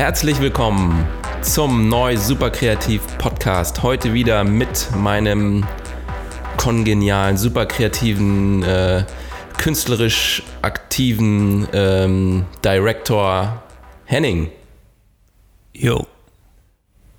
Herzlich 0.00 0.40
willkommen 0.40 1.06
zum 1.42 1.90
neu 1.90 2.16
super 2.16 2.48
kreativ 2.48 3.02
Podcast. 3.18 3.82
Heute 3.82 4.14
wieder 4.14 4.44
mit 4.44 4.88
meinem 4.96 5.66
kongenialen, 6.56 7.36
super 7.36 7.66
kreativen, 7.66 8.62
äh, 8.62 9.04
künstlerisch 9.58 10.42
aktiven 10.62 11.68
ähm, 11.74 12.46
Director 12.64 13.62
Henning. 14.06 14.50
Jo. 15.74 16.06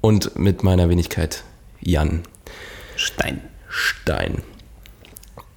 Und 0.01 0.40
mit 0.40 0.63
meiner 0.63 0.90
Wenigkeit 0.90 1.43
Jan 1.82 2.23
Stein. 2.95 3.41
Stein. 3.70 4.41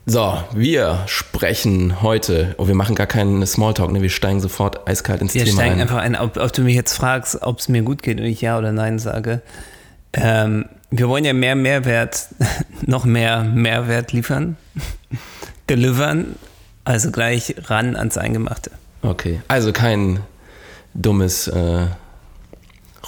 So, 0.07 0.39
wir 0.53 1.05
sprechen 1.07 2.03
heute, 2.03 2.55
oh, 2.59 2.69
wir 2.69 2.75
machen 2.75 2.95
gar 2.95 3.07
keinen 3.07 3.47
Smalltalk, 3.47 3.91
ne? 3.91 4.03
wir 4.03 4.11
steigen 4.11 4.39
sofort 4.39 4.87
eiskalt 4.87 5.23
ins 5.23 5.33
Wir 5.33 5.45
Thema 5.45 5.57
steigen 5.57 5.75
ein. 5.77 5.81
einfach 5.81 5.97
ein, 5.97 6.15
ob, 6.15 6.37
ob 6.37 6.53
du 6.53 6.61
mich 6.61 6.75
jetzt 6.75 6.93
fragst, 6.93 7.41
ob 7.41 7.59
es 7.59 7.69
mir 7.71 7.81
gut 7.81 8.03
geht 8.03 8.21
und 8.21 8.27
ich 8.27 8.43
ja 8.43 8.59
oder 8.59 8.71
nein 8.71 8.99
sage. 8.99 9.41
Ähm, 10.13 10.67
wir 10.91 11.09
wollen 11.09 11.25
ja 11.25 11.33
mehr 11.33 11.55
Mehrwert, 11.55 12.29
noch 12.87 13.07
mehr 13.07 13.45
Mehrwert 13.45 14.13
liefern, 14.13 14.59
delivern, 15.71 16.37
also 16.85 17.11
gleich 17.11 17.55
ran 17.65 17.97
ans 17.97 18.19
Eingemachte. 18.19 18.73
Okay, 19.01 19.41
also 19.49 19.73
kein 19.73 20.21
dummes 20.93 21.49
äh, 21.49 21.87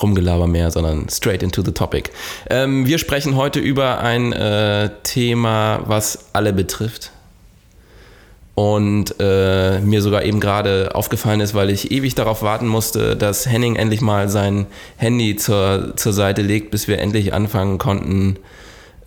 Rumgelaber 0.02 0.46
mehr, 0.46 0.70
sondern 0.70 1.08
straight 1.08 1.42
into 1.42 1.62
the 1.62 1.72
topic. 1.72 2.10
Ähm, 2.50 2.86
wir 2.86 2.98
sprechen 2.98 3.36
heute 3.36 3.60
über 3.60 4.00
ein 4.00 4.32
äh, 4.32 4.90
Thema, 5.02 5.80
was 5.86 6.26
alle 6.32 6.52
betrifft. 6.52 7.12
Und 8.54 9.16
äh, 9.20 9.80
mir 9.80 10.00
sogar 10.00 10.24
eben 10.24 10.40
gerade 10.40 10.94
aufgefallen 10.94 11.40
ist, 11.40 11.52
weil 11.52 11.68
ich 11.68 11.90
ewig 11.90 12.14
darauf 12.14 12.40
warten 12.40 12.66
musste, 12.66 13.14
dass 13.14 13.46
Henning 13.46 13.76
endlich 13.76 14.00
mal 14.00 14.30
sein 14.30 14.66
Handy 14.96 15.36
zur, 15.36 15.94
zur 15.96 16.14
Seite 16.14 16.40
legt, 16.40 16.70
bis 16.70 16.88
wir 16.88 16.98
endlich 16.98 17.34
anfangen 17.34 17.76
konnten 17.76 18.38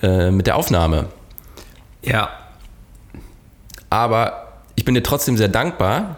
äh, 0.04 0.30
mit 0.30 0.46
der 0.46 0.56
Aufnahme. 0.56 1.08
Ja, 2.04 2.30
Aber 3.90 4.62
ich 4.76 4.86
bin 4.86 4.94
dir 4.94 5.04
trotzdem 5.04 5.36
sehr 5.36 5.48
dankbar, 5.48 6.18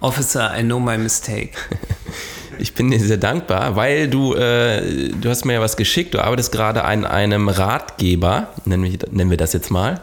Officer, 0.00 0.56
I 0.58 0.62
know 0.62 0.78
my 0.78 0.96
mistake. 0.96 1.52
Ich 2.60 2.74
bin 2.74 2.90
dir 2.90 3.00
sehr 3.00 3.16
dankbar, 3.16 3.74
weil 3.76 4.08
du, 4.08 4.34
äh, 4.34 5.08
du 5.10 5.28
hast 5.30 5.44
mir 5.44 5.54
ja 5.54 5.60
was 5.60 5.76
geschickt. 5.76 6.14
Du 6.14 6.18
arbeitest 6.22 6.52
gerade 6.52 6.84
an 6.84 7.04
einem 7.04 7.48
Ratgeber, 7.48 8.48
nennen 8.64 8.84
wir, 8.84 8.98
nennen 9.10 9.30
wir 9.30 9.36
das 9.38 9.52
jetzt 9.52 9.70
mal. 9.70 10.00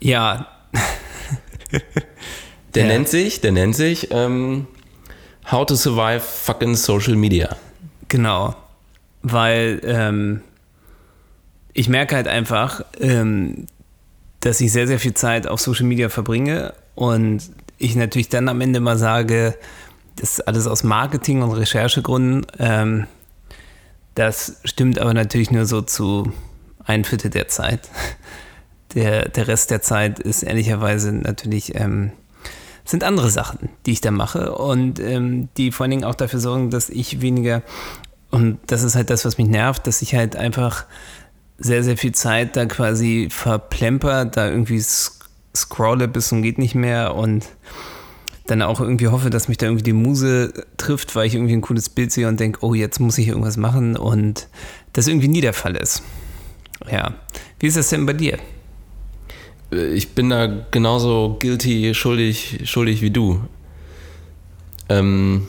Ja, 0.00 0.46
Der 2.74 2.84
Ja. 2.84 2.88
nennt 2.88 3.08
sich, 3.08 3.40
der 3.40 3.52
nennt 3.52 3.74
sich 3.76 4.08
ähm, 4.12 4.66
How 5.50 5.66
to 5.66 5.74
Survive 5.74 6.20
Fucking 6.20 6.74
Social 6.76 7.16
Media. 7.16 7.56
Genau, 8.08 8.54
weil 9.22 9.80
ähm, 9.84 10.42
ich 11.72 11.88
merke 11.88 12.16
halt 12.16 12.28
einfach, 12.28 12.82
ähm, 13.00 13.66
dass 14.40 14.60
ich 14.60 14.72
sehr, 14.72 14.86
sehr 14.86 14.98
viel 14.98 15.14
Zeit 15.14 15.46
auf 15.46 15.60
Social 15.60 15.86
Media 15.86 16.08
verbringe 16.08 16.72
und 16.94 17.42
ich 17.78 17.94
natürlich 17.96 18.28
dann 18.28 18.48
am 18.48 18.60
Ende 18.60 18.80
mal 18.80 18.96
sage, 18.98 19.56
das 20.20 20.34
ist 20.34 20.40
alles 20.48 20.66
aus 20.66 20.84
Marketing- 20.84 21.42
und 21.42 21.52
Recherchegründen. 21.52 22.46
Ähm, 22.58 23.06
das 24.14 24.60
stimmt 24.64 24.98
aber 24.98 25.14
natürlich 25.14 25.50
nur 25.50 25.64
so 25.64 25.80
zu 25.80 26.30
ein 26.84 27.04
Viertel 27.04 27.30
der 27.30 27.48
Zeit. 27.48 27.88
Der, 28.94 29.28
der 29.28 29.46
Rest 29.46 29.70
der 29.70 29.82
Zeit 29.82 30.18
ist 30.18 30.42
ehrlicherweise 30.42 31.12
natürlich 31.12 31.76
ähm, 31.76 32.10
sind 32.84 33.04
andere 33.04 33.30
Sachen, 33.30 33.68
die 33.86 33.92
ich 33.92 34.00
da 34.00 34.10
mache 34.10 34.56
und 34.56 34.98
ähm, 34.98 35.48
die 35.56 35.70
vor 35.70 35.84
allen 35.84 35.92
Dingen 35.92 36.04
auch 36.04 36.16
dafür 36.16 36.40
sorgen, 36.40 36.70
dass 36.70 36.90
ich 36.90 37.20
weniger, 37.20 37.62
und 38.30 38.58
das 38.66 38.82
ist 38.82 38.96
halt 38.96 39.10
das, 39.10 39.24
was 39.24 39.38
mich 39.38 39.46
nervt, 39.46 39.86
dass 39.86 40.02
ich 40.02 40.16
halt 40.16 40.34
einfach 40.34 40.86
sehr, 41.56 41.84
sehr 41.84 41.96
viel 41.96 42.12
Zeit 42.12 42.56
da 42.56 42.66
quasi 42.66 43.28
verplemper, 43.30 44.24
da 44.24 44.48
irgendwie 44.48 44.82
scrolle 45.54 46.08
bis 46.08 46.28
zum 46.28 46.42
geht 46.42 46.58
nicht 46.58 46.74
mehr 46.74 47.14
und 47.14 47.46
dann 48.50 48.62
auch 48.62 48.80
irgendwie 48.80 49.08
hoffe, 49.08 49.30
dass 49.30 49.46
mich 49.48 49.58
da 49.58 49.66
irgendwie 49.66 49.84
die 49.84 49.92
Muse 49.92 50.52
trifft, 50.76 51.14
weil 51.14 51.26
ich 51.26 51.34
irgendwie 51.34 51.52
ein 51.52 51.60
cooles 51.60 51.88
Bild 51.88 52.10
sehe 52.10 52.26
und 52.26 52.40
denke, 52.40 52.58
oh, 52.62 52.74
jetzt 52.74 52.98
muss 52.98 53.16
ich 53.18 53.28
irgendwas 53.28 53.56
machen 53.56 53.96
und 53.96 54.48
das 54.92 55.06
irgendwie 55.06 55.28
nie 55.28 55.40
der 55.40 55.52
Fall 55.52 55.76
ist. 55.76 56.02
Ja. 56.90 57.14
Wie 57.60 57.66
ist 57.66 57.76
das 57.76 57.90
denn 57.90 58.06
bei 58.06 58.12
dir? 58.12 58.38
Äh, 59.70 59.92
Ich 59.92 60.10
bin 60.14 60.30
da 60.30 60.46
genauso 60.70 61.36
guilty, 61.40 61.94
schuldig, 61.94 62.62
schuldig 62.64 63.02
wie 63.02 63.10
du. 63.10 63.40
Ähm, 64.88 65.46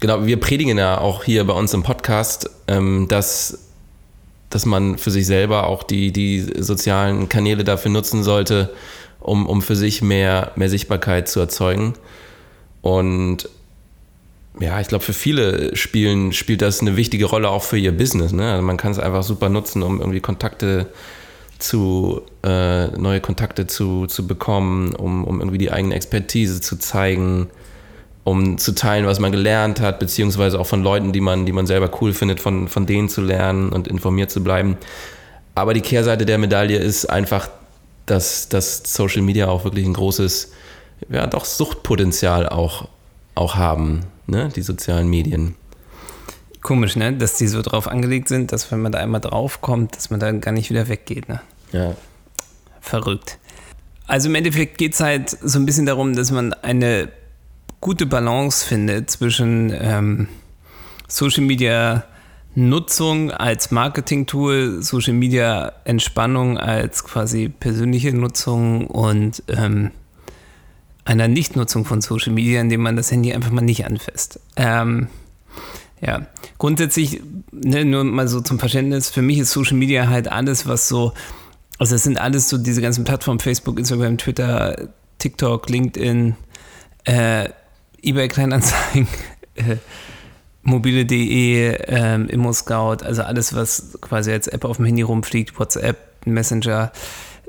genau, 0.00 0.26
wir 0.26 0.38
predigen 0.38 0.76
ja 0.76 0.98
auch 0.98 1.24
hier 1.24 1.44
bei 1.44 1.54
uns 1.54 1.72
im 1.72 1.82
Podcast, 1.82 2.50
ähm, 2.68 3.06
dass, 3.08 3.70
dass 4.50 4.66
man 4.66 4.98
für 4.98 5.10
sich 5.10 5.24
selber 5.24 5.66
auch 5.68 5.82
die, 5.82 6.12
die 6.12 6.40
sozialen 6.58 7.30
Kanäle 7.30 7.64
dafür 7.64 7.90
nutzen 7.90 8.22
sollte, 8.22 8.74
um, 9.20 9.46
um 9.46 9.62
für 9.62 9.76
sich 9.76 10.02
mehr, 10.02 10.52
mehr 10.56 10.68
Sichtbarkeit 10.68 11.28
zu 11.28 11.40
erzeugen. 11.40 11.94
Und 12.82 13.48
ja, 14.60 14.80
ich 14.80 14.88
glaube, 14.88 15.04
für 15.04 15.12
viele 15.12 15.76
spielen, 15.76 16.32
spielt 16.32 16.62
das 16.62 16.80
eine 16.80 16.96
wichtige 16.96 17.26
Rolle 17.26 17.50
auch 17.50 17.62
für 17.62 17.78
ihr 17.78 17.96
Business. 17.96 18.32
Ne? 18.32 18.52
Also 18.52 18.62
man 18.62 18.76
kann 18.76 18.92
es 18.92 18.98
einfach 18.98 19.22
super 19.22 19.48
nutzen, 19.48 19.82
um 19.82 20.00
irgendwie 20.00 20.20
Kontakte 20.20 20.86
zu, 21.58 22.22
äh, 22.42 22.86
neue 22.88 23.20
Kontakte 23.20 23.66
zu, 23.66 24.06
zu 24.06 24.26
bekommen, 24.26 24.94
um, 24.94 25.24
um 25.24 25.40
irgendwie 25.40 25.58
die 25.58 25.72
eigene 25.72 25.94
Expertise 25.94 26.60
zu 26.60 26.78
zeigen, 26.78 27.48
um 28.24 28.58
zu 28.58 28.74
teilen, 28.74 29.06
was 29.06 29.20
man 29.20 29.30
gelernt 29.32 29.80
hat, 29.80 29.98
beziehungsweise 29.98 30.58
auch 30.58 30.66
von 30.66 30.82
Leuten, 30.82 31.12
die 31.12 31.20
man, 31.20 31.46
die 31.46 31.52
man 31.52 31.66
selber 31.66 31.90
cool 32.00 32.12
findet, 32.12 32.40
von, 32.40 32.68
von 32.68 32.86
denen 32.86 33.08
zu 33.08 33.20
lernen 33.20 33.70
und 33.70 33.88
informiert 33.88 34.30
zu 34.30 34.42
bleiben. 34.42 34.76
Aber 35.54 35.74
die 35.74 35.80
Kehrseite 35.80 36.26
der 36.26 36.36
Medaille 36.38 36.78
ist 36.78 37.06
einfach, 37.06 37.48
dass, 38.04 38.48
dass 38.48 38.82
Social 38.84 39.22
Media 39.22 39.48
auch 39.48 39.64
wirklich 39.64 39.86
ein 39.86 39.94
großes, 39.94 40.52
ja, 41.08 41.26
doch 41.26 41.44
Suchtpotenzial 41.44 42.48
auch, 42.48 42.88
auch 43.34 43.54
haben, 43.56 44.06
ne? 44.26 44.50
die 44.54 44.62
sozialen 44.62 45.08
Medien. 45.08 45.54
Komisch, 46.62 46.96
ne? 46.96 47.12
Dass 47.12 47.36
die 47.36 47.46
so 47.46 47.62
drauf 47.62 47.86
angelegt 47.86 48.28
sind, 48.28 48.50
dass 48.50 48.72
wenn 48.72 48.82
man 48.82 48.90
da 48.90 48.98
einmal 48.98 49.20
draufkommt, 49.20 49.94
dass 49.96 50.10
man 50.10 50.18
dann 50.18 50.40
gar 50.40 50.50
nicht 50.50 50.68
wieder 50.68 50.88
weggeht, 50.88 51.28
ne? 51.28 51.40
Ja. 51.70 51.94
Verrückt. 52.80 53.38
Also 54.08 54.28
im 54.28 54.34
Endeffekt 54.34 54.78
geht 54.78 54.94
es 54.94 55.00
halt 55.00 55.30
so 55.30 55.58
ein 55.58 55.66
bisschen 55.66 55.86
darum, 55.86 56.14
dass 56.14 56.30
man 56.30 56.52
eine 56.54 57.08
gute 57.80 58.06
Balance 58.06 58.66
findet 58.66 59.10
zwischen 59.10 59.72
ähm, 59.72 60.28
Social 61.08 61.44
Media 61.44 62.04
Nutzung 62.56 63.30
als 63.30 63.70
Marketing-Tool, 63.70 64.82
Social 64.82 65.12
Media 65.12 65.72
Entspannung 65.84 66.58
als 66.58 67.04
quasi 67.04 67.48
persönliche 67.48 68.12
Nutzung 68.12 68.86
und 68.86 69.42
ähm, 69.48 69.90
einer 71.06 71.28
Nichtnutzung 71.28 71.84
von 71.84 72.00
Social 72.02 72.32
Media, 72.32 72.60
indem 72.60 72.82
man 72.82 72.96
das 72.96 73.10
Handy 73.10 73.32
einfach 73.32 73.52
mal 73.52 73.62
nicht 73.62 73.86
anfasst. 73.86 74.40
Ähm, 74.56 75.06
ja, 76.00 76.26
grundsätzlich, 76.58 77.22
ne, 77.52 77.84
nur 77.84 78.04
mal 78.04 78.28
so 78.28 78.40
zum 78.40 78.58
Verständnis, 78.58 79.08
für 79.08 79.22
mich 79.22 79.38
ist 79.38 79.52
Social 79.52 79.76
Media 79.76 80.08
halt 80.08 80.30
alles, 80.30 80.66
was 80.66 80.88
so, 80.88 81.14
also 81.78 81.94
es 81.94 82.02
sind 82.02 82.20
alles 82.20 82.48
so 82.48 82.58
diese 82.58 82.82
ganzen 82.82 83.04
Plattformen, 83.04 83.38
Facebook, 83.38 83.78
Instagram, 83.78 84.18
Twitter, 84.18 84.88
TikTok, 85.18 85.70
LinkedIn, 85.70 86.34
äh, 87.04 87.48
eBay 88.02 88.28
Kleinanzeigen, 88.28 89.06
äh, 89.54 89.76
mobile.de, 90.62 91.78
ähm, 91.86 92.28
ImmoScout, 92.28 93.04
also 93.04 93.22
alles, 93.22 93.54
was 93.54 93.96
quasi 94.00 94.32
als 94.32 94.48
App 94.48 94.64
auf 94.64 94.76
dem 94.76 94.86
Handy 94.86 95.02
rumfliegt, 95.02 95.58
WhatsApp, 95.58 95.98
Messenger, 96.26 96.90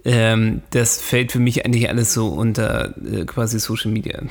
ähm, 0.08 0.62
das 0.70 1.02
fällt 1.02 1.34
für 1.34 1.40
mich 1.40 1.66
eigentlich 1.66 1.90
alles 1.90 2.14
so 2.14 2.30
unter 2.30 2.96
äh, 3.06 3.26
quasi 3.26 3.60
Social 3.60 3.92
Media. 3.92 4.22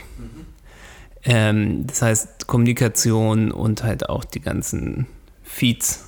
Ähm, 1.24 1.86
das 1.86 2.00
heißt 2.02 2.46
Kommunikation 2.46 3.52
und 3.52 3.82
halt 3.84 4.08
auch 4.08 4.24
die 4.24 4.40
ganzen 4.40 5.06
Feeds, 5.44 6.06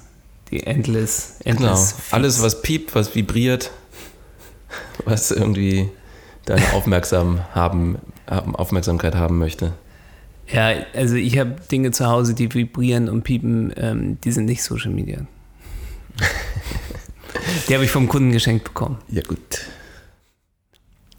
die 0.51 0.63
Endless, 0.63 1.37
Genau. 1.45 1.57
Endless 1.61 1.93
Feeds. 1.93 2.13
Alles, 2.13 2.43
was 2.43 2.63
piept, 2.63 2.95
was 2.95 3.15
vibriert. 3.15 3.71
was 5.05 5.31
irgendwie 5.31 5.89
deine 6.47 6.73
Aufmerksam 6.73 7.41
haben, 7.55 7.99
Aufmerksamkeit 8.27 9.15
haben 9.17 9.39
möchte. 9.39 9.73
Ja, 10.51 10.73
also 10.95 11.15
ich 11.17 11.39
habe 11.39 11.57
Dinge 11.71 11.91
zu 11.91 12.07
Hause, 12.07 12.33
die 12.35 12.53
vibrieren 12.55 13.09
und 13.11 13.23
piepen, 13.23 13.73
ähm, 13.77 14.19
die 14.23 14.33
sind 14.33 14.47
nicht 14.47 14.63
Social 14.63 14.91
Media. 14.93 15.27
die 17.69 17.75
habe 17.75 17.85
ich 17.85 17.91
vom 17.91 18.09
Kunden 18.09 18.33
geschenkt 18.33 18.65
bekommen. 18.65 18.99
Ja, 19.09 19.23
gut. 19.23 19.61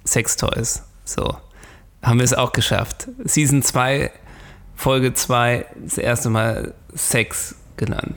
Sextoys. 0.05 0.83
So. 1.05 1.35
Haben 2.01 2.19
wir 2.19 2.23
es 2.23 2.33
auch 2.33 2.53
geschafft. 2.53 3.07
Season 3.25 3.61
2, 3.61 4.11
Folge 4.75 5.13
2, 5.13 5.65
das 5.83 5.97
erste 5.97 6.29
Mal 6.29 6.73
Sex 6.93 7.55
genannt. 7.77 8.15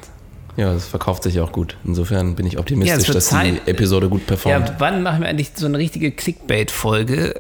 Ja, 0.57 0.73
das 0.73 0.87
verkauft 0.87 1.23
sich 1.23 1.41
auch 1.41 1.51
gut. 1.51 1.77
Insofern 1.85 2.35
bin 2.35 2.47
ich 2.47 2.59
optimistisch, 2.59 3.09
ja, 3.09 3.15
dass 3.15 3.29
Zeit. 3.29 3.63
die 3.67 3.71
Episode 3.71 4.09
gut 4.09 4.27
performt. 4.27 4.69
Ja, 4.69 4.75
wann 4.79 5.03
machen 5.03 5.23
wir 5.23 5.29
eigentlich 5.29 5.53
so 5.55 5.67
eine 5.67 5.79
richtige 5.79 6.13
Clickbait-Folge? 6.13 7.35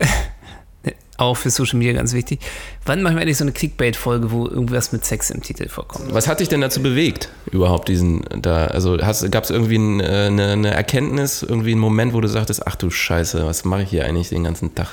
Auch 1.18 1.36
für 1.36 1.50
Social 1.50 1.78
Media 1.78 1.92
ganz 1.92 2.12
wichtig. 2.14 2.40
Wann 2.86 3.02
machen 3.02 3.16
wir 3.16 3.22
eigentlich 3.22 3.36
so 3.36 3.44
eine 3.44 3.52
Clickbait-Folge, 3.52 4.30
wo 4.30 4.46
irgendwas 4.46 4.92
mit 4.92 5.04
Sex 5.04 5.30
im 5.30 5.42
Titel 5.42 5.68
vorkommt? 5.68 6.12
Was 6.12 6.26
hat 6.26 6.40
dich 6.40 6.48
denn 6.48 6.60
dazu 6.60 6.82
bewegt, 6.82 7.28
überhaupt 7.50 7.88
diesen 7.88 8.24
da? 8.40 8.66
Also 8.66 8.96
gab 8.96 9.44
es 9.44 9.50
irgendwie 9.50 9.76
ein, 9.76 10.00
äh, 10.00 10.04
eine, 10.26 10.52
eine, 10.52 10.70
Erkenntnis, 10.70 11.42
irgendwie 11.42 11.72
einen 11.72 11.80
Moment, 11.80 12.12
wo 12.14 12.20
du 12.20 12.28
sagtest, 12.28 12.66
ach 12.66 12.76
du 12.76 12.90
Scheiße, 12.90 13.44
was 13.46 13.64
mache 13.64 13.82
ich 13.82 13.90
hier 13.90 14.06
eigentlich 14.06 14.30
den 14.30 14.44
ganzen 14.44 14.74
Tag? 14.74 14.88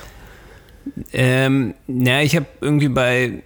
Ähm, 1.13 1.73
ja, 1.87 2.21
ich 2.21 2.35
habe 2.35 2.45
irgendwie 2.61 2.89
bei 2.89 3.43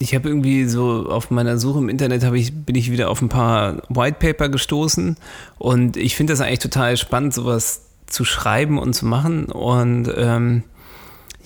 ich 0.00 0.14
habe 0.14 0.28
irgendwie 0.28 0.64
so 0.66 1.06
auf 1.08 1.32
meiner 1.32 1.58
Suche 1.58 1.80
im 1.80 1.88
Internet 1.88 2.22
ich, 2.32 2.54
bin 2.54 2.76
ich 2.76 2.92
wieder 2.92 3.10
auf 3.10 3.20
ein 3.20 3.28
paar 3.28 3.82
White 3.88 4.18
Paper 4.20 4.48
gestoßen 4.48 5.16
und 5.58 5.96
ich 5.96 6.14
finde 6.14 6.32
das 6.32 6.40
eigentlich 6.40 6.60
total 6.60 6.96
spannend, 6.96 7.34
sowas 7.34 7.82
zu 8.08 8.24
schreiben 8.24 8.78
und 8.78 8.94
zu 8.94 9.06
machen. 9.06 9.46
Und 9.46 10.10
ähm, 10.16 10.62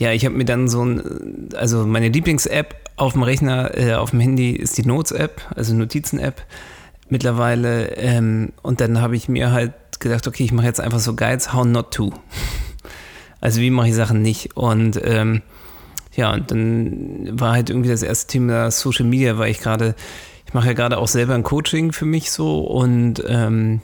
ja, 0.03 0.11
ich 0.11 0.25
habe 0.25 0.35
mir 0.35 0.45
dann 0.45 0.67
so 0.67 0.85
ein, 0.85 1.51
also 1.55 1.87
meine 1.87 2.09
Lieblings-App 2.09 2.75
auf 2.97 3.13
dem 3.13 3.23
Rechner, 3.23 3.79
äh, 3.79 3.95
auf 3.95 4.11
dem 4.11 4.19
Handy 4.19 4.51
ist 4.51 4.77
die 4.77 4.85
Notes-App, 4.85 5.43
also 5.55 5.75
Notizen-App 5.75 6.43
mittlerweile. 7.09 7.97
Ähm, 7.97 8.53
und 8.63 8.81
dann 8.81 9.01
habe 9.01 9.15
ich 9.15 9.29
mir 9.29 9.53
halt 9.53 9.75
gedacht, 10.01 10.27
okay, 10.27 10.43
ich 10.43 10.51
mache 10.51 10.67
jetzt 10.67 10.81
einfach 10.81 10.99
so 10.99 11.15
Guides, 11.15 11.53
how 11.53 11.65
not 11.65 11.93
to. 11.93 12.13
Also 13.41 13.61
wie 13.61 13.71
mache 13.71 13.89
ich 13.89 13.97
Sachen 13.97 14.23
nicht? 14.23 14.57
Und 14.57 15.01
ähm, 15.03 15.43
ja, 16.15 16.33
und 16.33 16.53
dann 16.53 17.41
war 17.41 17.55
halt 17.55 17.71
irgendwie 17.71 17.89
das 17.89 18.05
erste 18.05 18.29
Thema 18.29 18.71
Social 18.71 19.05
Media, 19.05 19.37
weil 19.37 19.51
ich 19.51 19.59
gerade, 19.59 19.97
ich 20.47 20.55
mache 20.55 20.69
ja 20.69 20.73
gerade 20.75 20.97
auch 20.97 21.09
selber 21.09 21.35
ein 21.35 21.43
Coaching 21.43 21.91
für 21.91 22.05
mich 22.05 22.31
so 22.31 22.61
und 22.61 23.21
ähm, 23.27 23.81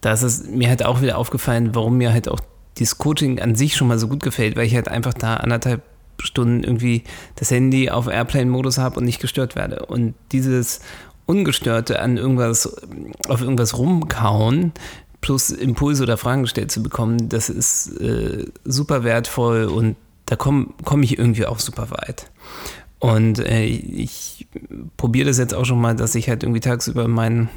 da 0.00 0.14
ist 0.14 0.22
es 0.22 0.46
mir 0.46 0.70
halt 0.70 0.86
auch 0.86 1.02
wieder 1.02 1.18
aufgefallen, 1.18 1.74
warum 1.74 1.98
mir 1.98 2.14
halt 2.14 2.30
auch 2.30 2.40
dieses 2.78 2.98
Coaching 2.98 3.40
an 3.40 3.54
sich 3.54 3.76
schon 3.76 3.88
mal 3.88 3.98
so 3.98 4.08
gut 4.08 4.22
gefällt, 4.22 4.56
weil 4.56 4.66
ich 4.66 4.74
halt 4.74 4.88
einfach 4.88 5.14
da 5.14 5.36
anderthalb 5.36 5.82
Stunden 6.18 6.62
irgendwie 6.62 7.02
das 7.36 7.50
Handy 7.50 7.90
auf 7.90 8.06
Airplane-Modus 8.06 8.78
habe 8.78 8.98
und 8.98 9.04
nicht 9.04 9.20
gestört 9.20 9.56
werde. 9.56 9.86
Und 9.86 10.14
dieses 10.32 10.80
Ungestörte 11.26 12.00
an 12.00 12.16
irgendwas, 12.16 12.76
auf 13.28 13.40
irgendwas 13.40 13.78
rumkauen, 13.78 14.72
plus 15.20 15.50
Impulse 15.50 16.02
oder 16.02 16.16
Fragen 16.16 16.42
gestellt 16.42 16.70
zu 16.70 16.82
bekommen, 16.82 17.28
das 17.28 17.48
ist 17.48 17.98
äh, 18.00 18.46
super 18.64 19.04
wertvoll 19.04 19.64
und 19.64 19.96
da 20.26 20.36
komme 20.36 20.68
komm 20.84 21.02
ich 21.02 21.18
irgendwie 21.18 21.46
auch 21.46 21.58
super 21.58 21.90
weit. 21.90 22.30
Und 22.98 23.38
äh, 23.38 23.64
ich 23.64 24.46
probiere 24.96 25.28
das 25.28 25.38
jetzt 25.38 25.54
auch 25.54 25.64
schon 25.64 25.80
mal, 25.80 25.96
dass 25.96 26.14
ich 26.14 26.28
halt 26.28 26.42
irgendwie 26.42 26.60
tagsüber 26.60 27.08
mein 27.08 27.48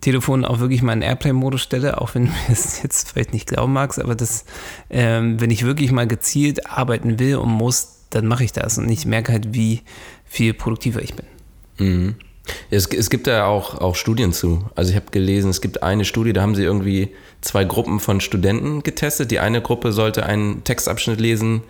Telefon 0.00 0.44
auch 0.44 0.60
wirklich 0.60 0.82
mal 0.82 0.92
in 0.92 1.02
Airplane-Modus 1.02 1.62
stelle, 1.62 2.00
auch 2.00 2.14
wenn 2.14 2.26
du 2.26 2.32
es 2.50 2.82
jetzt 2.82 3.10
vielleicht 3.10 3.32
nicht 3.32 3.48
glauben 3.48 3.72
magst, 3.72 4.00
aber 4.00 4.14
das, 4.14 4.44
ähm, 4.88 5.40
wenn 5.40 5.50
ich 5.50 5.64
wirklich 5.64 5.92
mal 5.92 6.06
gezielt 6.06 6.66
arbeiten 6.66 7.18
will 7.18 7.36
und 7.36 7.50
muss, 7.50 7.96
dann 8.10 8.26
mache 8.26 8.44
ich 8.44 8.52
das 8.52 8.78
und 8.78 8.88
ich 8.88 9.06
merke 9.06 9.32
halt, 9.32 9.54
wie 9.54 9.82
viel 10.24 10.54
produktiver 10.54 11.02
ich 11.02 11.14
bin. 11.14 11.26
Mhm. 11.78 12.14
Es, 12.70 12.86
es, 12.86 13.10
gibt 13.10 13.26
da 13.26 13.46
auch, 13.46 13.80
auch 13.80 13.94
Studien 13.94 14.32
zu. 14.32 14.64
Also 14.74 14.90
ich 14.90 14.96
habe 14.96 15.06
gelesen, 15.10 15.50
es 15.50 15.60
gibt 15.60 15.82
eine 15.82 16.04
Studie, 16.04 16.32
da 16.32 16.42
haben 16.42 16.54
sie 16.54 16.64
irgendwie 16.64 17.10
zwei 17.40 17.64
Gruppen 17.64 18.00
von 18.00 18.20
Studenten 18.20 18.82
getestet. 18.82 19.30
Die 19.30 19.38
eine 19.38 19.60
Gruppe 19.60 19.92
sollte 19.92 20.26
einen 20.26 20.64
Textabschnitt 20.64 21.20
lesen 21.20 21.62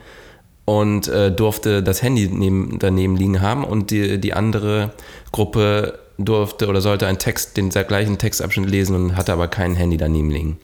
und 0.65 1.09
äh, 1.09 1.33
durfte 1.33 1.83
das 1.83 2.03
Handy 2.03 2.29
neben, 2.29 2.79
daneben 2.79 3.17
liegen 3.17 3.41
haben 3.41 3.65
und 3.65 3.91
die, 3.91 4.19
die 4.21 4.33
andere 4.33 4.93
Gruppe 5.33 5.99
durfte 6.25 6.69
oder 6.69 6.81
sollte 6.81 7.07
einen 7.07 7.19
Text, 7.19 7.57
den 7.57 7.71
gleichen 7.71 8.19
Textabschnitt 8.19 8.71
lesen 8.71 8.97
und 8.97 9.17
hatte 9.17 9.33
aber 9.33 9.49
kein 9.49 9.75
Handy 9.75 9.97
daneben 9.97 10.31
liegen. 10.31 10.59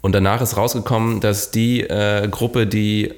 Und 0.00 0.12
danach 0.12 0.40
ist 0.40 0.56
rausgekommen, 0.56 1.20
dass 1.20 1.50
die 1.50 1.82
äh, 1.82 2.26
Gruppe, 2.28 2.66
die, 2.66 3.12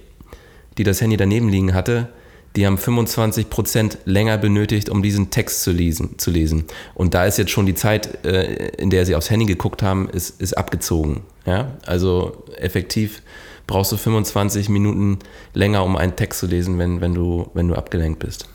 die 0.79 0.84
das 0.84 1.00
Handy 1.00 1.17
daneben 1.17 1.49
liegen 1.49 1.75
hatte, 1.75 2.08
die 2.56 2.67
haben 2.67 2.76
25 2.76 3.49
Prozent 3.49 3.99
länger 4.05 4.37
benötigt, 4.37 4.90
um 4.90 5.02
diesen 5.02 5.31
Text 5.31 5.62
zu 5.62 5.73
lesen, 5.73 6.19
zu 6.19 6.31
lesen. 6.31 6.64
Und 6.94 7.14
da 7.14 7.25
ist 7.25 7.38
jetzt 7.38 7.50
schon 7.50 7.67
die 7.67 7.75
Zeit, 7.75 8.25
äh, 8.26 8.69
in 8.76 8.90
der 8.90 9.06
sie 9.06 9.14
aufs 9.14 9.31
Handy 9.31 9.46
geguckt 9.46 9.82
haben, 9.82 10.08
ist, 10.11 10.40
ist 10.40 10.56
abgezogen. 10.58 11.23
Ja? 11.46 11.73
Also 11.87 12.44
effektiv 12.58 13.23
brauchst 13.67 13.93
du 13.93 13.96
25 13.96 14.69
Minuten 14.69 15.20
länger, 15.55 15.84
um 15.84 15.96
einen 15.96 16.17
Text 16.17 16.40
zu 16.40 16.46
lesen, 16.46 16.79
wenn, 16.79 17.00
wenn, 17.00 17.14
du, 17.14 17.49
wenn 17.55 17.69
du 17.69 17.75
abgelenkt 17.75 18.19
bist. 18.19 18.49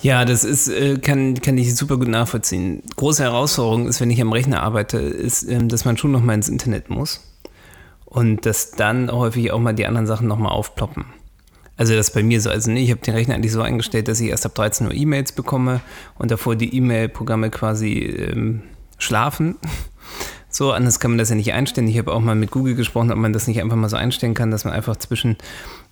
Ja, 0.00 0.24
das 0.24 0.44
ist, 0.44 0.68
äh, 0.68 0.98
kann, 0.98 1.40
kann 1.40 1.58
ich 1.58 1.74
super 1.74 1.96
gut 1.96 2.08
nachvollziehen. 2.08 2.82
Große 2.96 3.22
Herausforderung 3.22 3.88
ist, 3.88 4.00
wenn 4.00 4.10
ich 4.10 4.20
am 4.20 4.32
Rechner 4.32 4.62
arbeite, 4.62 4.98
ist, 4.98 5.42
ähm, 5.42 5.68
dass 5.68 5.84
man 5.84 5.96
schon 5.96 6.12
noch 6.12 6.22
mal 6.22 6.34
ins 6.34 6.48
Internet 6.48 6.88
muss. 6.88 7.20
Und 8.04 8.46
dass 8.46 8.70
dann 8.70 9.10
häufig 9.10 9.50
auch 9.50 9.58
mal 9.58 9.74
die 9.74 9.86
anderen 9.86 10.06
Sachen 10.06 10.28
noch 10.28 10.38
mal 10.38 10.50
aufploppen. 10.50 11.04
Also 11.76 11.94
das 11.94 12.08
ist 12.08 12.14
bei 12.14 12.22
mir 12.22 12.40
so. 12.40 12.50
Also 12.50 12.70
nee, 12.70 12.82
ich 12.82 12.90
habe 12.90 13.00
den 13.00 13.14
Rechner 13.14 13.34
eigentlich 13.34 13.52
so 13.52 13.60
eingestellt, 13.60 14.08
dass 14.08 14.20
ich 14.20 14.30
erst 14.30 14.46
ab 14.46 14.54
13 14.54 14.86
Uhr 14.86 14.94
E-Mails 14.94 15.32
bekomme 15.32 15.80
und 16.16 16.30
davor 16.30 16.56
die 16.56 16.74
E-Mail-Programme 16.76 17.50
quasi 17.50 17.94
ähm, 17.98 18.62
schlafen. 18.98 19.56
So, 20.50 20.72
anders 20.72 20.98
kann 20.98 21.10
man 21.10 21.18
das 21.18 21.28
ja 21.28 21.36
nicht 21.36 21.52
einstellen. 21.52 21.86
Ich 21.88 21.98
habe 21.98 22.10
auch 22.10 22.20
mal 22.20 22.34
mit 22.34 22.50
Google 22.50 22.74
gesprochen, 22.74 23.12
ob 23.12 23.18
man 23.18 23.34
das 23.34 23.46
nicht 23.46 23.60
einfach 23.60 23.76
mal 23.76 23.90
so 23.90 23.98
einstellen 23.98 24.32
kann, 24.32 24.50
dass 24.50 24.64
man 24.64 24.72
einfach 24.72 24.96
zwischen 24.96 25.36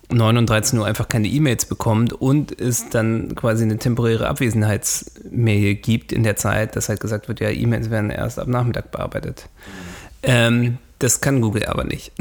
9 0.09 0.37
und 0.37 0.49
13 0.49 0.79
Uhr 0.79 0.85
einfach 0.85 1.09
keine 1.09 1.27
E-Mails 1.27 1.65
bekommt 1.65 2.13
und 2.13 2.59
es 2.59 2.89
dann 2.89 3.35
quasi 3.35 3.63
eine 3.63 3.77
temporäre 3.77 4.27
Abwesenheitsmail 4.27 5.75
gibt 5.75 6.13
in 6.13 6.23
der 6.23 6.37
Zeit, 6.37 6.75
dass 6.75 6.87
halt 6.87 7.01
gesagt 7.01 7.27
wird, 7.27 7.41
ja, 7.41 7.49
E-Mails 7.49 7.89
werden 7.89 8.09
erst 8.09 8.39
ab 8.39 8.47
Nachmittag 8.47 8.91
bearbeitet. 8.91 9.49
Ähm, 10.23 10.77
das 10.99 11.19
kann 11.21 11.41
Google 11.41 11.65
aber 11.65 11.83
nicht. 11.83 12.13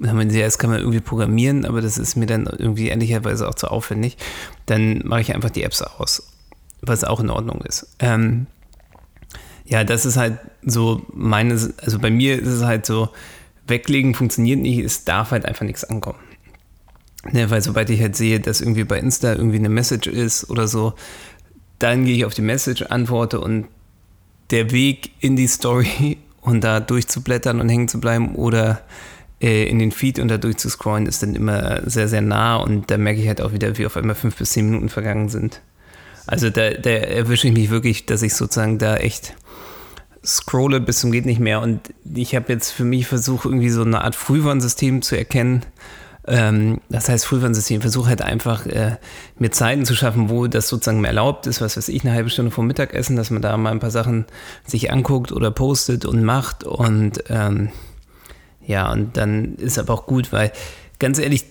Dann 0.00 0.30
sie, 0.30 0.40
ja, 0.40 0.46
das 0.46 0.58
kann 0.58 0.70
man 0.70 0.80
irgendwie 0.80 1.00
programmieren, 1.00 1.66
aber 1.66 1.80
das 1.80 1.98
ist 1.98 2.16
mir 2.16 2.26
dann 2.26 2.46
irgendwie 2.46 2.88
ehrlicherweise 2.88 3.48
auch 3.48 3.54
zu 3.54 3.68
aufwendig. 3.68 4.16
Dann 4.66 5.02
mache 5.04 5.20
ich 5.20 5.34
einfach 5.34 5.50
die 5.50 5.62
Apps 5.62 5.82
aus, 5.82 6.32
was 6.80 7.04
auch 7.04 7.20
in 7.20 7.30
Ordnung 7.30 7.60
ist. 7.60 7.86
Ähm, 8.00 8.46
ja, 9.66 9.84
das 9.84 10.04
ist 10.04 10.16
halt 10.16 10.38
so 10.62 11.02
meine, 11.12 11.54
also 11.82 11.98
bei 11.98 12.10
mir 12.10 12.40
ist 12.40 12.48
es 12.48 12.64
halt 12.64 12.86
so, 12.86 13.10
weglegen 13.66 14.14
funktioniert 14.14 14.60
nicht, 14.60 14.78
es 14.78 15.04
darf 15.04 15.30
halt 15.30 15.46
einfach 15.46 15.64
nichts 15.64 15.84
ankommen. 15.84 16.18
Ne, 17.32 17.50
weil 17.50 17.62
sobald 17.62 17.88
ich 17.90 18.00
halt 18.00 18.16
sehe, 18.16 18.40
dass 18.40 18.60
irgendwie 18.60 18.84
bei 18.84 18.98
Insta 18.98 19.32
irgendwie 19.32 19.58
eine 19.58 19.70
Message 19.70 20.08
ist 20.08 20.50
oder 20.50 20.68
so, 20.68 20.94
dann 21.78 22.04
gehe 22.04 22.16
ich 22.16 22.24
auf 22.24 22.34
die 22.34 22.42
Message, 22.42 22.82
antworte 22.82 23.40
und 23.40 23.66
der 24.50 24.70
Weg 24.70 25.12
in 25.20 25.36
die 25.36 25.46
Story 25.46 26.18
und 26.40 26.62
da 26.62 26.80
durchzublättern 26.80 27.60
und 27.60 27.68
hängen 27.68 27.88
zu 27.88 28.00
bleiben 28.00 28.34
oder 28.34 28.82
äh, 29.40 29.64
in 29.64 29.78
den 29.78 29.92
Feed 29.92 30.18
und 30.18 30.28
da 30.28 30.38
durchzuscrollen 30.38 31.06
ist 31.06 31.22
dann 31.22 31.34
immer 31.34 31.88
sehr, 31.88 32.08
sehr 32.08 32.20
nah 32.20 32.56
und 32.56 32.90
da 32.90 32.98
merke 32.98 33.20
ich 33.20 33.28
halt 33.28 33.40
auch 33.40 33.52
wieder, 33.52 33.78
wie 33.78 33.86
auf 33.86 33.96
einmal 33.96 34.14
fünf 34.14 34.36
bis 34.36 34.52
zehn 34.52 34.66
Minuten 34.66 34.88
vergangen 34.88 35.28
sind. 35.28 35.60
Also 36.26 36.50
da, 36.50 36.70
da 36.70 36.90
erwische 36.90 37.48
ich 37.48 37.54
mich 37.54 37.70
wirklich, 37.70 38.06
dass 38.06 38.22
ich 38.22 38.34
sozusagen 38.34 38.78
da 38.78 38.96
echt 38.96 39.34
scrolle 40.24 40.80
bis 40.80 41.00
zum 41.00 41.12
geht 41.12 41.26
nicht 41.26 41.40
mehr 41.40 41.60
und 41.60 41.92
ich 42.14 42.34
habe 42.34 42.52
jetzt 42.52 42.70
für 42.70 42.84
mich 42.84 43.06
versucht, 43.06 43.44
irgendwie 43.44 43.68
so 43.68 43.82
eine 43.82 44.02
Art 44.02 44.14
Frühwarnsystem 44.14 45.02
zu 45.02 45.16
erkennen, 45.16 45.64
ähm, 46.26 46.80
das 46.88 47.08
heißt, 47.08 47.26
Frühwarnsystem 47.26 47.80
versuche 47.80 48.08
halt 48.08 48.22
einfach, 48.22 48.66
äh, 48.66 48.96
mir 49.38 49.50
Zeiten 49.50 49.84
zu 49.84 49.94
schaffen, 49.94 50.30
wo 50.30 50.46
das 50.46 50.68
sozusagen 50.68 51.04
erlaubt 51.04 51.46
ist, 51.46 51.60
was 51.60 51.76
weiß 51.76 51.88
ich, 51.88 52.04
eine 52.04 52.14
halbe 52.14 52.30
Stunde 52.30 52.50
vor 52.50 52.64
Mittagessen, 52.64 53.16
dass 53.16 53.30
man 53.30 53.42
da 53.42 53.56
mal 53.56 53.70
ein 53.70 53.80
paar 53.80 53.90
Sachen 53.90 54.24
sich 54.66 54.90
anguckt 54.90 55.32
oder 55.32 55.50
postet 55.50 56.04
und 56.06 56.22
macht 56.24 56.64
und 56.64 57.24
ähm, 57.28 57.70
ja, 58.66 58.90
und 58.90 59.16
dann 59.16 59.56
ist 59.56 59.78
aber 59.78 59.92
auch 59.92 60.06
gut, 60.06 60.32
weil 60.32 60.52
ganz 60.98 61.18
ehrlich, 61.18 61.44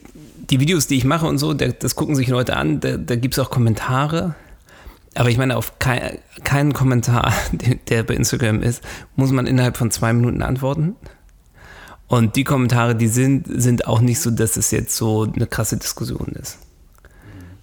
die 0.49 0.59
Videos, 0.59 0.87
die 0.87 0.97
ich 0.97 1.05
mache 1.05 1.25
und 1.25 1.37
so, 1.37 1.53
das 1.53 1.95
gucken 1.95 2.15
sich 2.15 2.27
Leute 2.27 2.57
an, 2.57 2.79
da, 2.79 2.97
da 2.97 3.15
gibt 3.15 3.35
es 3.35 3.39
auch 3.39 3.49
Kommentare. 3.49 4.35
Aber 5.15 5.29
ich 5.29 5.37
meine, 5.37 5.55
auf 5.55 5.77
kein, 5.79 6.17
keinen 6.43 6.73
Kommentar, 6.73 7.33
der 7.89 8.03
bei 8.03 8.15
Instagram 8.15 8.61
ist, 8.61 8.83
muss 9.15 9.31
man 9.31 9.45
innerhalb 9.45 9.77
von 9.77 9.91
zwei 9.91 10.11
Minuten 10.11 10.41
antworten. 10.41 10.95
Und 12.13 12.35
die 12.35 12.43
Kommentare, 12.43 12.95
die 12.95 13.07
sind, 13.07 13.47
sind 13.49 13.87
auch 13.87 13.99
nicht 13.99 14.19
so, 14.19 14.29
dass 14.29 14.55
es 14.55 14.69
jetzt 14.69 14.95
so 14.95 15.23
eine 15.23 15.47
krasse 15.47 15.77
Diskussion 15.77 16.27
ist. 16.39 16.59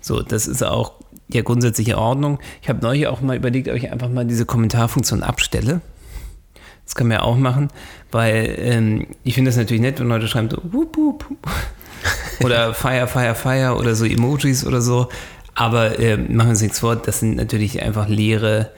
So, 0.00 0.22
das 0.22 0.48
ist 0.48 0.64
auch 0.64 0.94
ja 1.28 1.42
grundsätzlich 1.42 1.90
in 1.90 1.94
Ordnung. 1.94 2.40
Ich 2.60 2.68
habe 2.68 2.80
neulich 2.82 3.06
auch 3.06 3.20
mal 3.20 3.36
überlegt, 3.36 3.68
ob 3.68 3.76
ich 3.76 3.92
einfach 3.92 4.08
mal 4.08 4.24
diese 4.24 4.46
Kommentarfunktion 4.46 5.22
abstelle. 5.22 5.82
Das 6.84 6.96
kann 6.96 7.06
man 7.06 7.18
ja 7.18 7.22
auch 7.22 7.36
machen, 7.36 7.68
weil 8.10 8.56
ähm, 8.58 9.06
ich 9.22 9.34
finde 9.34 9.50
das 9.50 9.56
natürlich 9.56 9.82
nett, 9.82 10.00
wenn 10.00 10.08
Leute 10.08 10.26
schreiben 10.26 10.50
so 10.50 10.58
wup, 10.64 10.96
wup, 10.96 11.24
oder 12.42 12.74
Fire, 12.74 13.06
Fire, 13.06 13.36
Fire 13.36 13.76
oder 13.78 13.94
so 13.94 14.04
Emojis 14.04 14.66
oder 14.66 14.80
so. 14.80 15.10
Aber 15.54 16.00
äh, 16.00 16.16
machen 16.16 16.48
wir 16.48 16.48
uns 16.48 16.62
nichts 16.62 16.80
vor, 16.80 16.96
das 16.96 17.20
sind 17.20 17.36
natürlich 17.36 17.80
einfach 17.82 18.08
leere, 18.08 18.72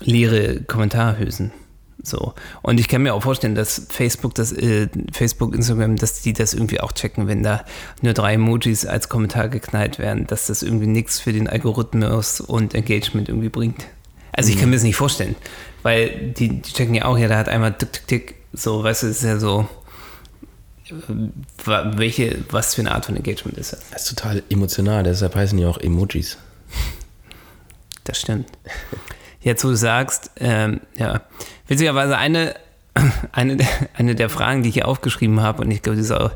leere 0.00 0.62
Kommentarhülsen. 0.62 1.52
So. 2.06 2.34
Und 2.62 2.78
ich 2.78 2.86
kann 2.88 3.02
mir 3.02 3.14
auch 3.14 3.22
vorstellen, 3.22 3.56
dass 3.56 3.82
Facebook, 3.88 4.34
das, 4.34 4.52
äh, 4.52 4.88
Facebook, 5.12 5.54
Instagram, 5.54 5.96
dass 5.96 6.22
die 6.22 6.32
das 6.32 6.54
irgendwie 6.54 6.80
auch 6.80 6.92
checken, 6.92 7.26
wenn 7.26 7.42
da 7.42 7.64
nur 8.00 8.12
drei 8.12 8.34
Emojis 8.34 8.86
als 8.86 9.08
Kommentar 9.08 9.48
geknallt 9.48 9.98
werden, 9.98 10.26
dass 10.26 10.46
das 10.46 10.62
irgendwie 10.62 10.86
nichts 10.86 11.18
für 11.18 11.32
den 11.32 11.48
Algorithmus 11.48 12.40
und 12.40 12.74
Engagement 12.74 13.28
irgendwie 13.28 13.48
bringt. 13.48 13.86
Also 14.32 14.50
ich 14.50 14.58
kann 14.58 14.68
mir 14.68 14.76
das 14.76 14.84
nicht 14.84 14.96
vorstellen, 14.96 15.34
weil 15.82 16.32
die, 16.36 16.60
die 16.60 16.72
checken 16.72 16.94
ja 16.94 17.06
auch, 17.06 17.18
ja, 17.18 17.26
da 17.26 17.38
hat 17.38 17.48
einmal 17.48 17.76
tick, 17.76 17.92
tick, 17.92 18.06
tick, 18.06 18.34
so, 18.52 18.84
weißt 18.84 19.02
du, 19.02 19.06
ist 19.08 19.22
ja 19.22 19.38
so, 19.38 19.66
äh, 20.88 20.92
welche, 21.64 22.44
was 22.50 22.74
für 22.74 22.82
eine 22.82 22.92
Art 22.92 23.06
von 23.06 23.16
Engagement 23.16 23.58
ist 23.58 23.72
das? 23.72 23.80
Das 23.90 24.02
ist 24.02 24.08
total 24.10 24.42
emotional, 24.50 25.02
deshalb 25.02 25.34
heißen 25.34 25.58
die 25.58 25.64
auch 25.64 25.78
Emojis. 25.78 26.36
Das 28.04 28.20
stimmt. 28.20 28.46
Jetzt, 29.46 29.62
wo 29.62 29.68
du 29.68 29.76
sagst, 29.76 30.32
ähm, 30.40 30.80
ja, 30.96 31.22
witzigerweise 31.68 32.18
eine, 32.18 32.56
eine, 33.32 33.56
der, 33.56 33.68
eine 33.94 34.16
der 34.16 34.28
Fragen, 34.28 34.64
die 34.64 34.70
ich 34.70 34.74
hier 34.74 34.88
aufgeschrieben 34.88 35.40
habe, 35.40 35.62
und 35.62 35.70
ich 35.70 35.82
glaube, 35.82 35.96
die 35.96 36.02
soll, 36.02 36.32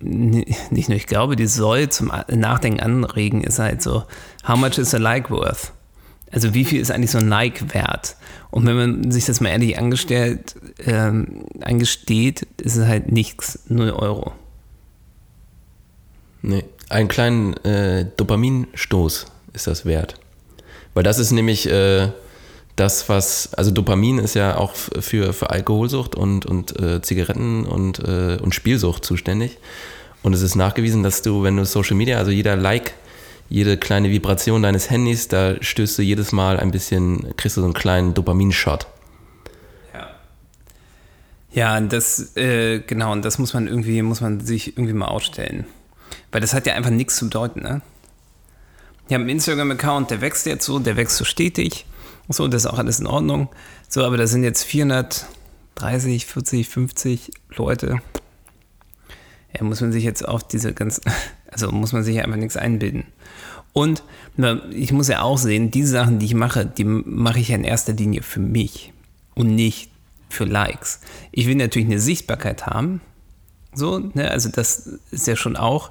nicht 0.00 0.88
nur 0.88 0.96
ich 0.96 1.06
glaube, 1.06 1.36
die 1.36 1.46
soll 1.46 1.90
zum 1.90 2.10
Nachdenken 2.26 2.80
anregen, 2.80 3.44
ist 3.44 3.60
halt 3.60 3.82
so, 3.82 4.02
how 4.48 4.56
much 4.56 4.78
is 4.78 4.92
a 4.96 4.98
like 4.98 5.30
worth? 5.30 5.72
Also 6.32 6.54
wie 6.54 6.64
viel 6.64 6.80
ist 6.80 6.90
eigentlich 6.90 7.12
so 7.12 7.18
ein 7.18 7.28
Like 7.28 7.72
wert? 7.72 8.16
Und 8.50 8.66
wenn 8.66 8.74
man 8.76 9.12
sich 9.12 9.26
das 9.26 9.40
mal 9.40 9.50
ehrlich 9.50 9.78
angestellt, 9.78 10.56
ähm, 10.84 11.44
angesteht, 11.60 12.48
ist 12.60 12.74
es 12.74 12.84
halt 12.84 13.12
nichts, 13.12 13.60
0 13.68 13.90
Euro. 13.90 14.32
Nee, 16.40 16.64
einen 16.88 17.06
kleinen 17.06 17.54
äh, 17.58 18.06
Dopaminstoß 18.16 19.26
ist 19.52 19.66
das 19.68 19.84
wert. 19.84 20.16
Weil 20.94 21.02
das 21.02 21.18
ist 21.18 21.30
nämlich 21.30 21.68
äh, 21.68 22.08
das, 22.76 23.08
was, 23.08 23.52
also 23.54 23.70
Dopamin 23.70 24.18
ist 24.18 24.34
ja 24.34 24.56
auch 24.56 24.74
für, 24.74 25.32
für 25.32 25.50
Alkoholsucht 25.50 26.14
und, 26.14 26.46
und 26.46 26.78
äh, 26.80 27.02
Zigaretten 27.02 27.64
und, 27.64 27.98
äh, 28.00 28.38
und 28.40 28.54
Spielsucht 28.54 29.04
zuständig. 29.04 29.58
Und 30.22 30.34
es 30.34 30.42
ist 30.42 30.54
nachgewiesen, 30.54 31.02
dass 31.02 31.22
du, 31.22 31.42
wenn 31.42 31.56
du 31.56 31.64
Social 31.64 31.96
Media, 31.96 32.18
also 32.18 32.30
jeder 32.30 32.56
Like, 32.56 32.94
jede 33.48 33.76
kleine 33.76 34.10
Vibration 34.10 34.62
deines 34.62 34.88
Handys, 34.88 35.28
da 35.28 35.62
stößt 35.62 35.98
du 35.98 36.02
jedes 36.02 36.32
Mal 36.32 36.58
ein 36.58 36.70
bisschen, 36.70 37.36
kriegst 37.36 37.56
du 37.56 37.60
so 37.60 37.66
einen 37.66 37.74
kleinen 37.74 38.14
Dopaminshot. 38.14 38.86
Ja. 39.92 40.10
Ja, 41.52 41.80
das, 41.80 42.34
äh, 42.36 42.80
genau, 42.80 43.12
und 43.12 43.24
das 43.24 43.38
muss 43.38 43.52
man 43.52 43.66
irgendwie, 43.66 44.00
muss 44.00 44.22
man 44.22 44.40
sich 44.40 44.78
irgendwie 44.78 44.94
mal 44.94 45.08
ausstellen. 45.08 45.66
Weil 46.30 46.40
das 46.40 46.54
hat 46.54 46.66
ja 46.66 46.74
einfach 46.74 46.90
nichts 46.90 47.16
zu 47.16 47.26
bedeuten, 47.26 47.60
ne? 47.60 47.82
Ich 49.12 49.14
habe 49.14 49.24
einen 49.24 49.30
Instagram-Account, 49.32 50.10
der 50.10 50.22
wächst 50.22 50.46
jetzt 50.46 50.64
so, 50.64 50.78
der 50.78 50.96
wächst 50.96 51.18
so 51.18 51.26
stetig. 51.26 51.84
So, 52.30 52.48
das 52.48 52.64
ist 52.64 52.70
auch 52.70 52.78
alles 52.78 52.98
in 52.98 53.06
Ordnung. 53.06 53.50
So, 53.86 54.06
aber 54.06 54.16
da 54.16 54.26
sind 54.26 54.42
jetzt 54.42 54.62
430, 54.62 56.24
40, 56.24 56.66
50 56.66 57.30
Leute. 57.54 57.98
Ja, 59.54 59.64
muss 59.64 59.82
man 59.82 59.92
sich 59.92 60.02
jetzt 60.02 60.26
auf 60.26 60.48
diese 60.48 60.72
ganz, 60.72 61.02
also 61.50 61.70
muss 61.72 61.92
man 61.92 62.02
sich 62.04 62.22
einfach 62.22 62.38
nichts 62.38 62.56
einbilden. 62.56 63.04
Und 63.74 64.02
ich 64.70 64.92
muss 64.92 65.08
ja 65.08 65.20
auch 65.20 65.36
sehen, 65.36 65.70
diese 65.70 65.92
Sachen, 65.92 66.18
die 66.18 66.24
ich 66.24 66.34
mache, 66.34 66.64
die 66.64 66.84
mache 66.84 67.38
ich 67.38 67.48
ja 67.48 67.56
in 67.56 67.64
erster 67.64 67.92
Linie 67.92 68.22
für 68.22 68.40
mich 68.40 68.94
und 69.34 69.54
nicht 69.54 69.90
für 70.30 70.44
Likes. 70.44 71.00
Ich 71.32 71.46
will 71.46 71.56
natürlich 71.56 71.88
eine 71.88 72.00
Sichtbarkeit 72.00 72.64
haben. 72.64 73.02
So, 73.74 73.98
ne, 73.98 74.30
also 74.30 74.48
das 74.48 74.88
ist 75.10 75.26
ja 75.26 75.36
schon 75.36 75.56
auch 75.56 75.90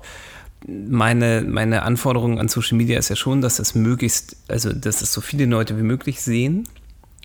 meine, 0.68 1.42
meine 1.42 1.84
Anforderung 1.84 2.40
an 2.40 2.48
Social 2.48 2.78
Media 2.78 3.00
ist 3.00 3.10
ja 3.10 3.16
schon, 3.16 3.42
dass 3.42 3.58
das 3.58 3.76
möglichst, 3.76 4.36
also 4.48 4.72
dass 4.72 5.00
das 5.00 5.12
so 5.14 5.22
viele 5.22 5.46
Leute 5.46 5.78
wie 5.78 5.84
möglich 5.84 6.22
sehen. 6.22 6.68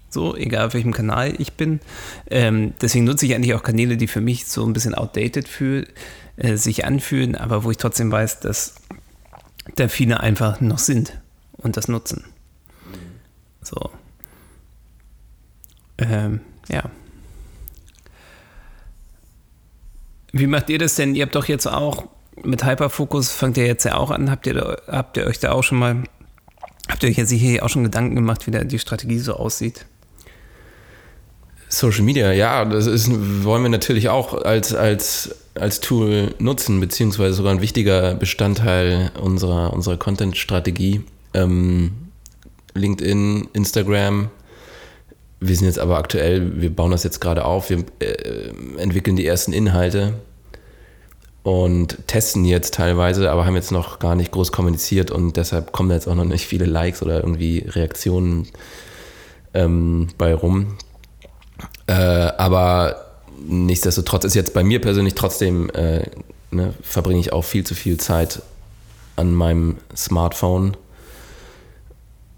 So, 0.09 0.37
egal 0.37 0.69
auf 0.69 0.75
welchem 0.75 0.93
Kanal 0.93 1.35
ich 1.39 1.55
bin. 1.55 1.81
Ähm, 2.31 2.73
deswegen 2.81 3.05
nutze 3.05 3.27
ich 3.27 3.35
eigentlich 3.35 3.55
auch 3.55 3.63
Kanäle, 3.63 3.97
die 3.97 4.07
für 4.07 4.21
mich 4.21 4.47
so 4.47 4.65
ein 4.65 4.73
bisschen 4.73 4.95
outdated 4.95 5.49
fühl, 5.49 5.87
äh, 6.37 6.57
sich 6.57 6.85
anfühlen, 6.85 7.35
aber 7.35 7.65
wo 7.65 7.71
ich 7.71 7.77
trotzdem 7.77 8.11
weiß, 8.11 8.41
dass 8.41 8.77
da 9.75 9.89
viele 9.89 10.21
einfach 10.21 10.61
noch 10.61 10.79
sind 10.79 11.21
und 11.53 11.77
das 11.77 11.89
nutzen. 11.89 12.25
So. 13.61 13.91
Ähm, 15.99 16.41
ja. 16.69 16.85
Wie 20.33 20.47
macht 20.47 20.71
ihr 20.71 20.79
das 20.79 20.95
denn? 20.95 21.15
Ihr 21.15 21.25
habt 21.25 21.35
doch 21.35 21.47
jetzt 21.47 21.67
auch 21.67 22.09
mit 22.43 22.65
Hyperfokus 22.65 23.31
fangt 23.31 23.57
ihr 23.57 23.67
jetzt 23.67 23.85
ja 23.85 23.97
auch 23.97 24.11
an. 24.11 24.31
Habt 24.31 24.47
ihr, 24.47 24.79
habt 24.89 25.17
ihr 25.17 25.27
euch 25.27 25.39
da 25.39 25.53
auch 25.53 25.63
schon 25.63 25.79
mal, 25.79 26.05
habt 26.89 27.03
ihr 27.03 27.09
euch 27.09 27.17
jetzt 27.17 27.31
hier 27.31 27.65
auch 27.65 27.69
schon 27.69 27.85
Gedanken 27.85 28.15
gemacht, 28.15 28.47
wie 28.47 28.51
da 28.51 28.65
die 28.65 28.79
Strategie 28.79 29.19
so 29.19 29.35
aussieht? 29.35 29.87
Social 31.69 32.03
Media, 32.03 32.33
ja, 32.33 32.65
das 32.65 32.87
ist, 32.87 33.11
wollen 33.45 33.63
wir 33.63 33.69
natürlich 33.69 34.09
auch 34.09 34.35
als, 34.45 34.73
als, 34.73 35.35
als 35.55 35.81
Tool 35.81 36.35
nutzen, 36.39 36.81
beziehungsweise 36.81 37.35
sogar 37.35 37.53
ein 37.53 37.61
wichtiger 37.61 38.15
Bestandteil 38.15 39.11
unserer, 39.21 39.73
unserer 39.73 39.97
Content-Strategie. 39.97 41.03
Ähm, 41.35 41.93
LinkedIn, 42.75 43.49
Instagram. 43.53 44.31
Wir 45.41 45.57
sind 45.57 45.67
jetzt 45.67 45.79
aber 45.79 45.99
aktuell, 45.99 46.61
wir 46.61 46.71
bauen 46.75 46.93
das 46.93 47.03
jetzt 47.03 47.21
gerade 47.21 47.45
auf, 47.45 47.69
wir 47.69 47.85
äh, 47.99 48.53
entwickeln 48.79 49.17
die 49.17 49.27
ersten 49.27 49.53
Inhalte 49.53 50.15
und 51.47 52.09
testen 52.09 52.45
jetzt 52.45 52.75
teilweise, 52.75 53.31
aber 53.31 53.47
haben 53.47 53.55
jetzt 53.55 53.71
noch 53.71 54.01
gar 54.01 54.17
nicht 54.17 54.33
groß 54.33 54.51
kommuniziert 54.51 55.13
und 55.13 55.37
deshalb 55.37 55.71
kommen 55.71 55.93
jetzt 55.93 56.09
auch 56.09 56.17
noch 56.17 56.25
nicht 56.25 56.45
viele 56.45 56.65
Likes 56.65 57.05
oder 57.05 57.21
irgendwie 57.21 57.59
Reaktionen 57.69 58.49
ähm, 59.55 60.09
bei 60.19 60.35
rum. 60.35 60.77
Äh, 61.87 61.93
aber 61.93 62.97
nichtsdestotrotz 63.47 64.25
ist 64.25 64.35
jetzt 64.35 64.55
bei 64.55 64.65
mir 64.65 64.81
persönlich 64.81 65.15
trotzdem, 65.15 65.71
äh, 65.71 66.11
ne, 66.51 66.75
verbringe 66.83 67.21
ich 67.21 67.33
auch 67.33 67.45
viel 67.45 67.63
zu 67.63 67.77
viel 67.77 67.97
Zeit 67.97 68.43
an 69.15 69.33
meinem 69.33 69.77
Smartphone 69.97 70.77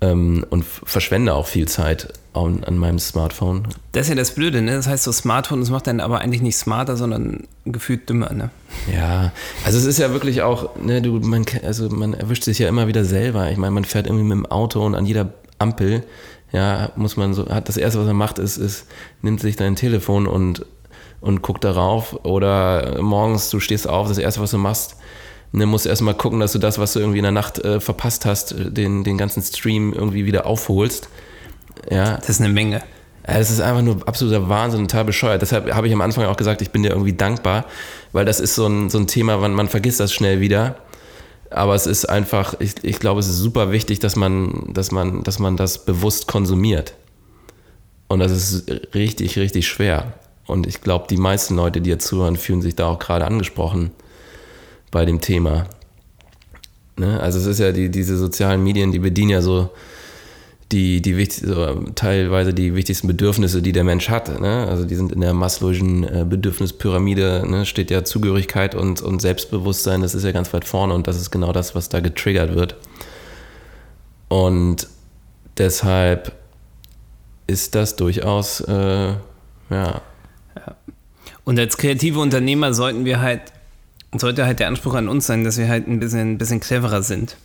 ähm, 0.02 0.44
und 0.50 0.66
verschwende 0.66 1.32
auch 1.32 1.46
viel 1.46 1.66
Zeit 1.66 2.12
an, 2.32 2.62
an, 2.64 2.78
meinem 2.78 2.99
Smartphone. 2.99 3.68
Das 3.92 4.02
ist 4.02 4.08
ja 4.11 4.14
das 4.14 4.35
Blöde, 4.35 4.62
ne? 4.62 4.73
Das 4.73 4.87
heißt, 4.87 5.04
so 5.04 5.12
Smartphone, 5.12 5.61
das 5.61 5.70
macht 5.70 5.87
dann 5.87 6.00
aber 6.00 6.20
eigentlich 6.20 6.42
nicht 6.42 6.56
smarter, 6.56 6.97
sondern 6.97 7.44
gefühlt 7.64 8.08
dümmer, 8.08 8.32
ne? 8.32 8.50
Ja, 8.92 9.32
also 9.64 9.78
es 9.78 9.85
ist 9.85 9.99
ja 9.99 10.12
wirklich 10.12 10.42
auch, 10.42 10.76
ne, 10.76 11.02
du, 11.02 11.18
man, 11.20 11.44
also 11.64 11.88
man 11.88 12.14
erwischt 12.14 12.44
sich 12.44 12.58
ja 12.58 12.68
immer 12.68 12.87
wieder 12.87 13.04
selber. 13.04 13.50
Ich 13.50 13.56
meine, 13.56 13.73
man 13.73 13.85
fährt 13.85 14.06
irgendwie 14.06 14.25
mit 14.25 14.37
dem 14.37 14.47
Auto 14.47 14.85
und 14.85 14.94
an 14.94 15.06
jeder 15.06 15.32
Ampel, 15.58 16.04
ja, 16.52 16.90
muss 16.97 17.16
man 17.16 17.35
so, 17.35 17.49
hat 17.49 17.68
das 17.68 17.76
erste, 17.76 17.99
was 17.99 18.06
man 18.06 18.16
macht, 18.16 18.38
ist, 18.38 18.56
ist 18.56 18.87
nimmt 19.23 19.40
sich 19.40 19.56
dein 19.56 19.76
Telefon 19.76 20.26
und, 20.26 20.64
und 21.20 21.42
guckt 21.42 21.64
darauf. 21.64 22.25
Oder 22.25 23.02
morgens, 23.02 23.50
du 23.50 23.61
stehst 23.61 23.88
auf, 23.88 24.08
das 24.08 24.18
erste, 24.18 24.40
was 24.40 24.50
du 24.50 24.58
machst, 24.58 24.97
ne, 25.52 25.66
musst 25.66 25.87
erstmal 25.87 26.14
gucken, 26.14 26.40
dass 26.40 26.52
du 26.52 26.58
das, 26.58 26.78
was 26.78 26.92
du 26.92 27.00
irgendwie 27.00 27.18
in 27.18 27.25
der 27.25 27.32
Nacht 27.32 27.58
äh, 27.64 27.80
verpasst 27.80 28.25
hast, 28.25 28.54
den, 28.56 29.04
den 29.04 29.18
ganzen 29.18 29.42
Stream 29.42 29.92
irgendwie 29.92 30.25
wieder 30.25 30.47
aufholst. 30.47 31.08
Ja. 31.90 32.16
Das 32.16 32.28
ist 32.30 32.40
eine 32.40 32.52
Menge. 32.52 32.82
Es 33.23 33.50
ist 33.50 33.61
einfach 33.61 33.82
nur 33.82 34.08
absoluter 34.08 34.49
Wahnsinn, 34.49 34.88
total 34.88 35.04
bescheuert. 35.04 35.42
Deshalb 35.42 35.73
habe 35.75 35.87
ich 35.87 35.92
am 35.92 36.00
Anfang 36.00 36.25
auch 36.25 36.37
gesagt, 36.37 36.62
ich 36.62 36.70
bin 36.70 36.82
dir 36.82 36.90
irgendwie 36.90 37.12
dankbar, 37.12 37.66
weil 38.12 38.25
das 38.25 38.40
ist 38.40 38.54
so 38.54 38.66
ein, 38.66 38.88
so 38.88 38.99
ein 38.99 39.06
Thema, 39.06 39.37
man, 39.37 39.52
man 39.52 39.68
vergisst 39.68 40.00
das 40.00 40.12
schnell 40.14 40.40
wieder. 40.40 40.76
Aber 41.50 41.75
es 41.75 41.87
ist 41.87 42.06
einfach, 42.06 42.54
ich, 42.58 42.75
ich 42.82 42.99
glaube, 42.99 43.20
es 43.20 43.28
ist 43.28 43.38
super 43.38 43.70
wichtig, 43.70 43.99
dass 43.99 44.16
man, 44.16 44.73
dass, 44.73 44.92
man, 44.92 45.25
dass 45.25 45.38
man 45.38 45.56
das 45.56 45.85
bewusst 45.85 46.26
konsumiert. 46.26 46.94
Und 48.08 48.20
das 48.20 48.32
ist 48.32 48.70
richtig, 48.94 49.38
richtig 49.38 49.68
schwer. 49.68 50.14
Und 50.47 50.66
ich 50.66 50.80
glaube, 50.80 51.06
die 51.11 51.18
meisten 51.18 51.56
Leute, 51.56 51.82
die 51.82 51.90
jetzt 51.90 52.06
zuhören, 52.06 52.37
fühlen 52.37 52.62
sich 52.62 52.75
da 52.75 52.87
auch 52.87 52.99
gerade 52.99 53.26
angesprochen 53.26 53.90
bei 54.90 55.04
dem 55.04 55.20
Thema. 55.20 55.66
Ne? 56.97 57.20
Also 57.20 57.38
es 57.38 57.47
ist 57.47 57.61
ja 57.61 57.73
die, 57.73 57.90
diese 57.90 58.16
sozialen 58.16 58.64
Medien, 58.64 58.90
die 58.90 58.99
bedienen 58.99 59.30
ja 59.30 59.42
so 59.42 59.70
die, 60.72 61.00
die 61.00 61.16
wichtig, 61.16 61.44
so, 61.46 61.75
teilweise 61.94 62.52
die 62.52 62.75
wichtigsten 62.75 63.06
Bedürfnisse, 63.06 63.62
die 63.62 63.72
der 63.72 63.84
Mensch 63.84 64.10
hat. 64.10 64.40
Ne? 64.40 64.66
Also 64.68 64.84
die 64.84 64.94
sind 64.94 65.12
in 65.12 65.20
der 65.20 65.32
Maslow'schen 65.32 66.04
äh, 66.04 66.25
Bedürfnispyramide, 66.25 67.44
ne? 67.48 67.64
steht 67.64 67.90
ja 67.90 68.04
Zugehörigkeit 68.04 68.75
und, 68.75 69.00
und 69.00 69.20
Selbstbewusstsein, 69.22 70.02
das 70.02 70.14
ist 70.14 70.25
ja 70.25 70.32
ganz 70.32 70.52
weit 70.52 70.66
vorne 70.66 70.94
und 70.94 71.06
das 71.06 71.16
ist 71.16 71.30
genau 71.30 71.52
das, 71.52 71.75
was 71.75 71.88
da 71.88 72.00
getriggert 72.00 72.54
wird. 72.54 72.76
Und 74.28 74.88
deshalb 75.56 76.32
ist 77.46 77.75
das 77.75 77.96
durchaus, 77.96 78.60
äh, 78.60 78.75
ja. 78.75 79.16
ja. 79.70 80.02
Und 81.44 81.58
als 81.58 81.78
kreative 81.78 82.20
Unternehmer 82.20 82.75
sollten 82.75 83.06
wir 83.06 83.20
halt, 83.20 83.40
sollte 84.14 84.44
halt 84.44 84.60
der 84.60 84.68
Anspruch 84.68 84.94
an 84.94 85.08
uns 85.08 85.26
sein, 85.26 85.44
dass 85.44 85.56
wir 85.56 85.68
halt 85.68 85.88
ein 85.88 85.98
bisschen, 85.98 86.32
ein 86.32 86.38
bisschen 86.38 86.60
cleverer 86.60 87.02
sind. 87.02 87.38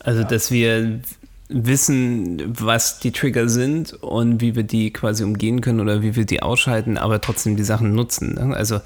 Also, 0.00 0.24
dass 0.24 0.50
wir 0.50 1.00
wissen, 1.48 2.42
was 2.58 2.98
die 3.00 3.12
Trigger 3.12 3.48
sind 3.48 3.92
und 3.94 4.40
wie 4.40 4.56
wir 4.56 4.62
die 4.62 4.92
quasi 4.92 5.24
umgehen 5.24 5.60
können 5.60 5.80
oder 5.80 6.02
wie 6.02 6.16
wir 6.16 6.24
die 6.24 6.42
ausschalten, 6.42 6.96
aber 6.96 7.20
trotzdem 7.20 7.56
die 7.56 7.64
Sachen 7.64 7.94
nutzen. 7.94 8.34
Ne? 8.34 8.56
Also 8.56 8.80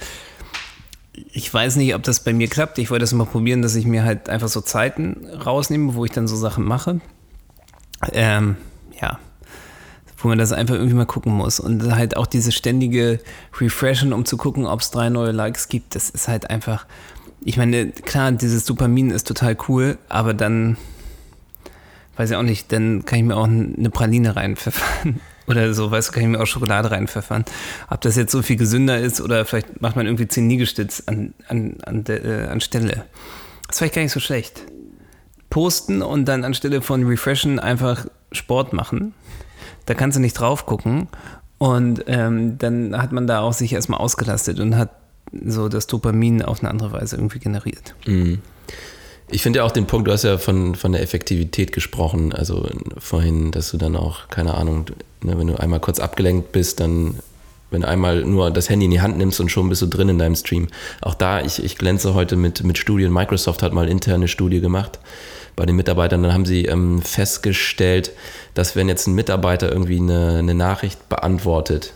ich 1.33 1.53
weiß 1.53 1.77
nicht, 1.77 1.95
ob 1.95 2.03
das 2.03 2.21
bei 2.21 2.33
mir 2.33 2.49
klappt. 2.49 2.79
Ich 2.79 2.91
wollte 2.91 3.03
das 3.03 3.13
mal 3.13 3.27
probieren, 3.27 3.63
dass 3.63 3.75
ich 3.75 3.87
mir 3.87 4.05
halt 4.05 4.29
einfach 4.29 4.49
so 4.49 4.61
Zeiten 4.61 5.27
rausnehme, 5.27 5.95
wo 5.95 6.05
ich 6.05 6.13
dann 6.13 6.29
so 6.29 6.37
Sachen 6.37 6.65
mache. 6.65 7.01
Ähm, 8.13 8.57
ja, 9.01 9.19
wo 10.19 10.29
man 10.29 10.39
das 10.39 10.53
einfach 10.53 10.75
irgendwie 10.75 10.95
mal 10.95 11.07
gucken 11.07 11.33
muss. 11.33 11.61
Und 11.61 11.95
halt 11.95 12.17
auch 12.17 12.27
diese 12.27 12.53
ständige 12.53 13.21
Refreshen, 13.61 14.13
um 14.13 14.25
zu 14.25 14.37
gucken, 14.37 14.67
ob 14.67 14.81
es 14.81 14.91
drei 14.91 15.11
neue 15.11 15.33
Likes 15.33 15.69
gibt, 15.69 15.95
das 15.95 16.11
ist 16.11 16.29
halt 16.29 16.51
einfach. 16.51 16.87
Ich 17.41 17.57
meine, 17.57 17.91
klar, 17.91 18.33
dieses 18.33 18.65
Dopamin 18.65 19.11
ist 19.11 19.27
total 19.27 19.57
cool, 19.69 19.99
aber 20.09 20.35
dann, 20.35 20.77
weiß 22.19 22.31
ich 22.31 22.37
auch 22.37 22.43
nicht, 22.43 22.73
dann 22.73 23.05
kann 23.05 23.19
ich 23.21 23.25
mir 23.25 23.37
auch 23.37 23.45
eine 23.45 23.91
Praline 23.91 24.37
reinpfeffern. 24.37 25.21
Oder 25.47 25.73
so, 25.73 25.91
weißt 25.91 26.09
du, 26.09 26.13
kann 26.13 26.23
ich 26.25 26.29
mir 26.29 26.41
auch 26.41 26.47
Schokolade 26.47 26.91
reinpfeffern. 26.91 27.45
Ob 27.89 28.01
das 28.03 28.17
jetzt 28.17 28.33
so 28.33 28.43
viel 28.43 28.57
gesünder 28.57 28.99
ist 28.99 29.19
oder 29.23 29.47
vielleicht 29.47 29.81
macht 29.81 29.97
man 29.97 30.05
irgendwie 30.05 30.29
10 30.29 30.51
Liegestütz 30.51 31.05
an, 31.07 31.33
an, 31.49 31.79
an, 31.85 32.05
de, 32.05 32.19
äh, 32.19 32.49
anstelle. 32.49 33.07
Das 33.67 33.77
ist 33.77 33.79
vielleicht 33.79 33.95
gar 33.95 34.03
nicht 34.03 34.13
so 34.13 34.21
schlecht. 34.21 34.65
Posten 35.49 36.03
und 36.03 36.27
dann 36.27 36.45
anstelle 36.45 36.83
von 36.83 37.07
Refreshen 37.07 37.59
einfach 37.59 38.05
Sport 38.31 38.75
machen. 38.75 39.15
Da 39.87 39.95
kannst 39.95 40.17
du 40.17 40.21
nicht 40.21 40.35
drauf 40.35 40.67
gucken. 40.67 41.09
Und 41.57 42.05
ähm, 42.09 42.59
dann 42.59 43.01
hat 43.01 43.13
man 43.13 43.27
da 43.27 43.41
auch 43.41 43.55
sich 43.55 43.73
erstmal 43.73 44.01
ausgelastet 44.01 44.61
und 44.61 44.77
hat 44.77 44.91
so 45.47 45.71
das 45.71 45.87
Dopamin 45.87 46.43
auf 46.43 46.61
eine 46.61 46.69
andere 46.69 46.93
Weise 46.93 47.17
irgendwie 47.17 47.39
generiert. 47.39 47.95
Mhm. 48.07 48.43
Ich 49.31 49.43
finde 49.43 49.59
ja 49.59 49.65
auch 49.65 49.71
den 49.71 49.87
Punkt, 49.87 50.09
du 50.09 50.13
hast 50.13 50.25
ja 50.25 50.39
von, 50.39 50.75
von 50.75 50.93
der 50.93 51.03
Effektivität 51.03 51.73
gesprochen, 51.73 52.33
also 52.33 52.67
vorhin, 52.97 53.51
dass 53.51 53.71
du 53.71 53.77
dann 53.77 53.95
auch, 53.95 54.29
keine 54.29 54.55
Ahnung, 54.55 54.87
ne, 55.23 55.39
wenn 55.39 55.47
du 55.47 55.61
einmal 55.61 55.81
kurz 55.81 56.01
abgelenkt 56.01 56.51
bist, 56.53 56.81
dann, 56.81 57.19
wenn 57.71 57.83
du 57.83 57.89
einmal 57.89 58.25
nur 58.25 58.51
das 58.51 58.71
Handy 58.71 58.87
in 58.87 58.91
die 58.91 59.03
Hand 59.03 59.19
nimmst 59.19 59.39
und 59.41 59.51
schon 59.51 59.69
bist 59.69 59.83
du 59.83 59.87
drin 59.87 60.09
in 60.09 60.19
deinem 60.19 60.35
Stream. 60.35 60.69
Auch 61.03 61.15
da, 61.15 61.43
ich, 61.43 61.63
ich 61.63 61.77
glänze 61.77 62.15
heute 62.15 62.37
mit, 62.37 62.65
mit 62.65 62.79
Studien. 62.79 63.13
Microsoft 63.13 63.63
hat 63.63 63.75
mal 63.75 63.89
interne 63.89 64.29
Studie 64.29 64.61
gemacht 64.61 64.99
bei 65.57 65.67
den 65.67 65.77
Mitarbeitern. 65.77 66.23
Dann 66.23 66.33
haben 66.33 66.47
sie 66.47 66.65
ähm, 66.65 67.03
festgestellt, 67.03 68.13
dass 68.55 68.77
wenn 68.77 68.89
jetzt 68.89 69.07
ein 69.07 69.15
Mitarbeiter 69.15 69.71
irgendwie 69.71 69.99
eine, 69.99 70.39
eine 70.39 70.55
Nachricht 70.55 71.11
beantwortet, 71.11 71.93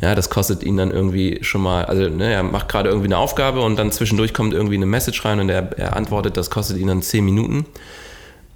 ja, 0.00 0.14
das 0.14 0.30
kostet 0.30 0.62
ihn 0.62 0.76
dann 0.76 0.90
irgendwie 0.90 1.38
schon 1.42 1.60
mal, 1.60 1.84
also 1.84 2.08
ne, 2.08 2.32
er 2.32 2.42
macht 2.42 2.68
gerade 2.68 2.88
irgendwie 2.88 3.08
eine 3.08 3.18
Aufgabe 3.18 3.62
und 3.62 3.76
dann 3.76 3.90
zwischendurch 3.90 4.32
kommt 4.32 4.54
irgendwie 4.54 4.76
eine 4.76 4.86
Message 4.86 5.24
rein 5.24 5.40
und 5.40 5.48
er, 5.48 5.76
er 5.76 5.96
antwortet, 5.96 6.36
das 6.36 6.50
kostet 6.50 6.78
ihn 6.78 6.86
dann 6.86 7.02
10 7.02 7.24
Minuten. 7.24 7.66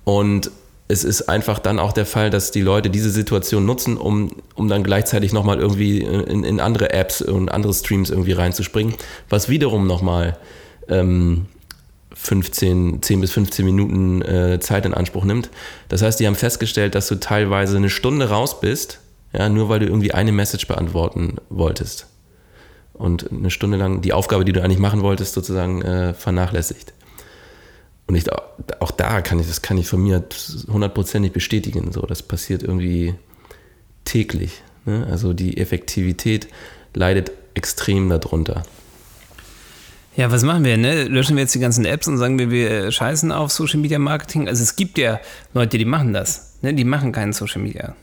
Und 0.04 0.50
es 0.88 1.04
ist 1.04 1.22
einfach 1.22 1.58
dann 1.58 1.78
auch 1.78 1.92
der 1.92 2.06
Fall, 2.06 2.30
dass 2.30 2.50
die 2.50 2.61
Leute 2.61 2.90
diese 2.90 3.11
Situation 3.11 3.64
nutzen, 3.64 3.96
um, 3.96 4.30
um 4.54 4.68
dann 4.68 4.84
gleichzeitig 4.84 5.32
nochmal 5.32 5.58
irgendwie 5.58 6.00
in, 6.00 6.44
in 6.44 6.61
andere 6.61 6.92
Apps 6.92 7.22
und 7.22 7.49
andere 7.50 7.72
Streams 7.72 8.11
irgendwie 8.11 8.32
reinzuspringen, 8.32 8.94
was 9.28 9.49
wiederum 9.49 9.87
nochmal 9.87 10.37
ähm, 10.88 11.46
15, 12.14 13.02
10 13.02 13.20
bis 13.20 13.32
15 13.32 13.64
Minuten 13.64 14.22
äh, 14.22 14.61
Zeit 14.61 14.87
in 14.87 14.94
Anspruch 14.94 15.25
nimmt. 15.25 15.50
Das 15.88 16.02
heißt, 16.02 16.20
die 16.20 16.26
haben 16.26 16.37
festgestellt, 16.37 16.94
dass 16.94 17.08
du 17.08 17.16
teilweise 17.16 17.76
eine 17.76 17.90
Stunde 17.90 18.28
raus 18.28 18.61
bist 18.61 19.00
ja, 19.32 19.48
nur 19.48 19.68
weil 19.68 19.80
du 19.80 19.86
irgendwie 19.86 20.12
eine 20.12 20.32
Message 20.32 20.66
beantworten 20.66 21.36
wolltest. 21.48 22.06
Und 22.92 23.30
eine 23.32 23.50
Stunde 23.50 23.78
lang 23.78 24.02
die 24.02 24.12
Aufgabe, 24.12 24.44
die 24.44 24.52
du 24.52 24.62
eigentlich 24.62 24.78
machen 24.78 25.02
wolltest, 25.02 25.34
sozusagen 25.34 25.82
äh, 25.82 26.14
vernachlässigt. 26.14 26.92
Und 28.06 28.16
ich, 28.16 28.26
auch 28.80 28.90
da 28.90 29.22
kann 29.22 29.40
ich, 29.40 29.48
das 29.48 29.62
kann 29.62 29.78
ich 29.78 29.88
von 29.88 30.02
mir 30.02 30.22
hundertprozentig 30.68 31.32
bestätigen. 31.32 31.92
So, 31.92 32.02
das 32.02 32.22
passiert 32.22 32.62
irgendwie 32.62 33.14
täglich. 34.04 34.62
Ne? 34.84 35.06
Also 35.10 35.32
die 35.32 35.56
Effektivität 35.56 36.48
leidet 36.94 37.33
extrem 37.54 38.11
darunter. 38.11 38.64
Ja, 40.14 40.30
was 40.30 40.42
machen 40.42 40.64
wir? 40.64 40.76
Ne? 40.76 41.04
Löschen 41.04 41.37
wir 41.37 41.42
jetzt 41.42 41.54
die 41.54 41.59
ganzen 41.59 41.87
Apps 41.87 42.07
und 42.07 42.18
sagen 42.18 42.38
wir, 42.38 42.50
wir 42.50 42.92
scheißen 42.92 43.33
auf 43.33 43.50
Social 43.50 43.80
Media 43.80 43.98
Marketing? 43.98 44.46
Also 44.46 44.62
es 44.62 44.76
gibt 44.76 44.98
ja 44.98 45.20
Leute, 45.54 45.78
die 45.78 45.87
machen 45.87 46.12
das. 46.12 46.59
Ne? 46.61 46.74
Die 46.74 46.85
machen 46.85 47.12
keinen 47.12 47.33
Social 47.33 47.62
Media. 47.62 47.96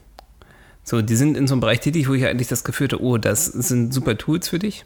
So, 0.89 1.03
die 1.03 1.15
sind 1.15 1.37
in 1.37 1.45
so 1.45 1.53
einem 1.53 1.61
Bereich 1.61 1.81
tätig, 1.81 2.09
wo 2.09 2.15
ich 2.15 2.25
eigentlich 2.25 2.47
das 2.47 2.63
Gefühl 2.63 2.85
hatte, 2.85 2.99
oh, 2.99 3.19
das 3.19 3.45
sind 3.45 3.93
super 3.93 4.17
Tools 4.17 4.49
für 4.49 4.57
dich. 4.57 4.85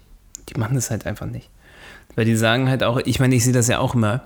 Die 0.50 0.60
machen 0.60 0.76
das 0.76 0.92
halt 0.92 1.06
einfach 1.06 1.28
nicht. 1.28 1.50
Weil 2.16 2.26
die 2.26 2.36
sagen 2.36 2.68
halt 2.68 2.84
auch, 2.84 2.98
ich 2.98 3.22
meine, 3.22 3.36
ich 3.36 3.46
sehe 3.46 3.54
das 3.54 3.70
ja 3.70 3.80
auch 3.80 3.96
immer. 3.96 4.26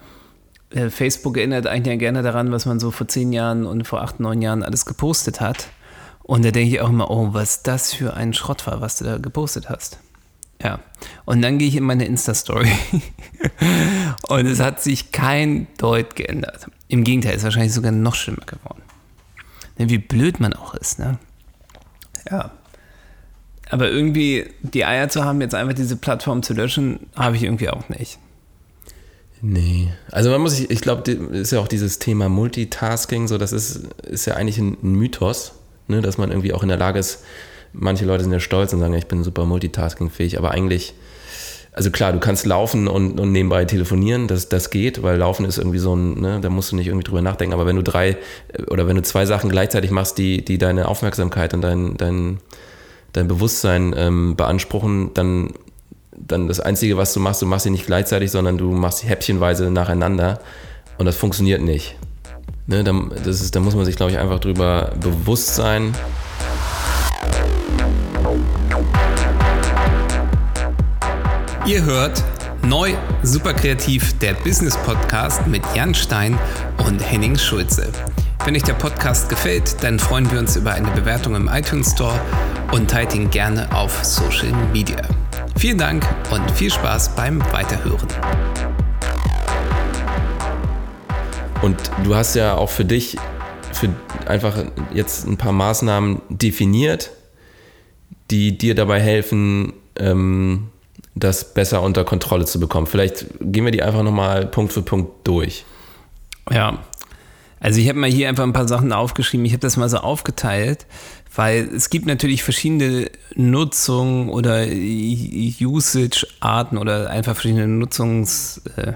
Äh, 0.72 0.90
Facebook 0.90 1.38
erinnert 1.38 1.68
eigentlich 1.68 1.94
ja 1.94 2.00
gerne 2.00 2.24
daran, 2.24 2.52
was 2.52 2.66
man 2.66 2.80
so 2.80 2.90
vor 2.90 3.08
zehn 3.08 3.32
Jahren 3.32 3.68
und 3.68 3.86
vor 3.88 4.02
acht, 4.02 4.20
neun 4.20 4.42
Jahren 4.42 4.64
alles 4.64 4.88
gepostet 4.88 5.40
hat. 5.40 5.68
Und 6.24 6.44
da 6.44 6.50
denke 6.50 6.74
ich 6.74 6.82
auch 6.82 6.90
immer, 6.90 7.12
oh, 7.12 7.36
was 7.36 7.62
das 7.62 7.94
für 7.94 8.16
ein 8.16 8.34
Schrott 8.34 8.66
war, 8.66 8.82
was 8.82 8.98
du 8.98 9.06
da 9.06 9.20
gepostet 9.20 9.70
hast. 9.70 10.00
Ja. 10.64 10.80
Und 11.26 11.44
dann 11.44 11.60
gehe 11.60 11.68
ich 11.68 11.76
in 11.76 11.84
meine 11.84 12.06
Insta-Story. 12.06 12.72
und 14.30 14.48
es 14.48 14.60
hat 14.60 14.82
sich 14.82 15.12
kein 15.12 15.68
Deut 15.78 16.16
geändert. 16.16 16.72
Im 16.88 17.04
Gegenteil, 17.04 17.36
ist 17.36 17.44
wahrscheinlich 17.44 17.74
sogar 17.74 17.92
noch 17.92 18.16
schlimmer 18.16 18.48
geworden. 18.48 18.82
Wie 19.78 20.00
blöd 20.00 20.40
man 20.40 20.54
auch 20.54 20.74
ist, 20.74 20.98
ne? 20.98 21.20
Ja. 22.30 22.52
Aber 23.70 23.90
irgendwie 23.90 24.46
die 24.62 24.86
Eier 24.86 25.10
zu 25.10 25.26
haben, 25.26 25.42
jetzt 25.42 25.56
einfach 25.56 25.74
diese 25.74 25.98
Plattform 25.98 26.42
zu 26.42 26.54
löschen, 26.54 27.00
habe 27.16 27.36
ich 27.36 27.44
irgendwie 27.44 27.70
auch 27.70 27.90
nicht. 27.90 28.18
Nee. 29.42 29.90
Also 30.12 30.30
man 30.32 30.42
muss 30.42 30.56
sich, 30.56 30.70
ich 30.72 30.82
glaube, 30.82 31.12
ist 31.12 31.52
ja 31.52 31.60
auch 31.60 31.68
dieses 31.68 32.00
Thema 32.00 32.30
Multitasking, 32.30 33.28
so 33.28 33.38
das 33.38 33.52
ist, 33.52 33.88
ist 34.04 34.26
ja 34.26 34.36
eigentlich 34.36 34.58
ein, 34.58 34.78
Mythos, 34.82 35.54
ne, 35.88 36.02
dass 36.02 36.18
man 36.18 36.32
irgendwie 36.32 36.54
auch 36.54 36.64
in 36.64 36.70
der 36.70 36.78
Lage 36.78 37.00
ist, 37.00 37.24
manche 37.74 38.06
Leute 38.06 38.24
sind 38.24 38.34
ja 38.34 38.40
stolz 38.40 38.74
und 38.74 38.80
sagen, 38.80 38.94
ich 38.94 39.08
bin 39.08 39.24
super 39.24 39.46
multitaskingfähig, 39.46 40.38
aber 40.38 40.52
eigentlich, 40.52 40.96
also 41.78 41.92
klar, 41.92 42.12
du 42.12 42.20
kannst 42.20 42.48
laufen 42.48 42.88
und, 42.88 43.20
und 43.20 43.32
nebenbei 43.32 43.64
telefonieren, 43.64 44.28
das, 44.28 44.50
das 44.50 44.72
geht, 44.72 45.04
weil 45.04 45.18
Laufen 45.18 45.46
ist 45.46 45.60
irgendwie 45.60 45.78
so 45.78 45.96
ein, 45.96 46.20
ne, 46.20 46.40
da 46.42 46.50
musst 46.50 46.72
du 46.72 46.76
nicht 46.76 46.88
irgendwie 46.88 47.04
drüber 47.04 47.22
nachdenken, 47.22 47.54
aber 47.54 47.68
wenn 47.68 47.76
du 47.76 47.84
drei 47.84 48.18
oder 48.72 48.88
wenn 48.88 48.96
du 48.96 49.04
zwei 49.04 49.28
Sachen 49.28 49.52
gleichzeitig 49.52 49.92
machst, 49.92 50.18
die, 50.18 50.44
die 50.44 50.58
deine 50.58 50.88
Aufmerksamkeit 50.88 51.54
und 51.54 51.62
dein, 51.62 51.96
dein, 51.96 52.40
dein 53.14 53.28
Bewusstsein 53.28 53.94
ähm, 53.96 54.36
beanspruchen, 54.36 55.12
dann, 55.14 55.52
dann 56.18 56.48
das 56.48 56.60
Einzige, 56.60 56.98
was 56.98 57.14
du 57.14 57.20
machst, 57.20 57.44
du 57.44 57.46
machst 57.46 57.66
sie 57.66 57.70
nicht 57.70 57.86
gleichzeitig, 57.86 58.32
sondern 58.32 58.58
du 58.58 58.72
machst 58.72 59.00
sie 59.00 59.08
häppchenweise 59.08 59.70
nacheinander 59.70 60.40
und 60.98 61.06
das 61.06 61.16
funktioniert 61.16 61.62
nicht. 61.62 61.96
Ne, 62.66 62.84
da, 62.84 62.92
das 63.24 63.40
ist, 63.42 63.56
da 63.56 63.60
muss 63.60 63.76
man 63.76 63.86
sich, 63.86 63.98
glaube 63.98 64.12
ich, 64.12 64.18
einfach 64.18 64.40
drüber 64.40 64.94
bewusst 65.00 65.54
sein. 65.54 65.94
Ihr 71.68 71.84
hört 71.84 72.24
Neu, 72.64 72.94
super 73.24 73.54
kreativ, 73.54 74.18
der 74.20 74.36
Business 74.36 74.78
Podcast 74.78 75.46
mit 75.48 75.62
Jan 75.76 75.94
Stein 75.94 76.40
und 76.88 77.00
Henning 77.00 77.38
Schulze. 77.38 77.92
Wenn 78.46 78.56
euch 78.56 78.64
der 78.64 78.76
Podcast 78.76 79.28
gefällt, 79.28 79.84
dann 79.84 80.00
freuen 80.00 80.32
wir 80.32 80.40
uns 80.40 80.56
über 80.56 80.72
eine 80.72 80.90
Bewertung 80.92 81.36
im 81.36 81.50
iTunes 81.50 81.92
Store 81.92 82.18
und 82.72 82.90
teilt 82.90 83.14
ihn 83.14 83.30
gerne 83.30 83.70
auf 83.76 84.02
Social 84.06 84.54
Media. 84.72 85.02
Vielen 85.58 85.78
Dank 85.78 86.08
und 86.32 86.50
viel 86.52 86.72
Spaß 86.72 87.18
beim 87.18 87.42
Weiterhören. 87.52 88.08
Und 91.62 91.76
du 92.06 92.16
hast 92.16 92.34
ja 92.36 92.56
auch 92.56 92.70
für 92.70 92.86
dich 92.86 93.18
für 93.74 93.90
einfach 94.26 94.64
jetzt 94.94 95.28
ein 95.28 95.36
paar 95.36 95.52
Maßnahmen 95.52 96.22
definiert, 96.30 97.12
die 98.32 98.58
dir 98.58 98.74
dabei 98.74 99.02
helfen, 99.02 99.74
ähm, 99.98 100.70
das 101.20 101.54
besser 101.54 101.82
unter 101.82 102.04
Kontrolle 102.04 102.46
zu 102.46 102.60
bekommen. 102.60 102.88
Vielleicht 102.88 103.26
gehen 103.40 103.66
wir 103.66 103.72
die 103.72 103.84
einfach 103.84 104.04
nochmal 104.04 104.46
Punkt 104.46 104.74
für 104.74 104.82
Punkt 104.82 105.28
durch. 105.28 105.66
Ja, 106.52 106.80
also 107.60 107.80
ich 107.80 107.90
habe 107.90 108.00
mal 108.00 108.10
hier 108.10 108.30
einfach 108.30 108.44
ein 108.44 108.54
paar 108.54 108.68
Sachen 108.68 108.94
aufgeschrieben. 108.94 109.46
Ich 109.46 109.54
habe 109.54 109.62
das 109.62 109.78
mal 109.78 109.90
so 109.90 109.98
aufgeteilt, 109.98 110.86
weil 111.36 111.68
es 111.76 111.90
gibt 111.90 112.06
natürlich 112.06 112.44
verschiedene 112.44 113.10
Nutzungen 113.36 114.30
oder 114.30 114.66
Usage-Arten 114.68 116.78
oder 116.78 117.10
einfach 117.10 117.34
verschiedene 117.34 117.68
Nutzungs, 117.68 118.62
äh, 118.76 118.94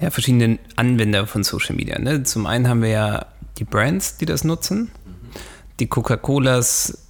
ja, 0.00 0.10
verschiedene 0.10 0.58
Anwender 0.76 1.26
von 1.26 1.44
Social 1.44 1.76
Media. 1.76 1.98
Ne? 1.98 2.22
Zum 2.24 2.46
einen 2.46 2.68
haben 2.68 2.82
wir 2.82 2.90
ja 2.90 3.26
die 3.58 3.64
Brands, 3.64 4.16
die 4.16 4.26
das 4.26 4.44
nutzen. 4.44 4.90
Die 5.78 5.86
Coca-Colas, 5.86 7.09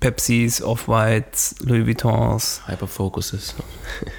Pepsis, 0.00 0.62
Off-Whites, 0.62 1.56
Louis 1.60 1.86
Vuittons. 1.86 2.60
Hyperfocuses. 2.66 3.54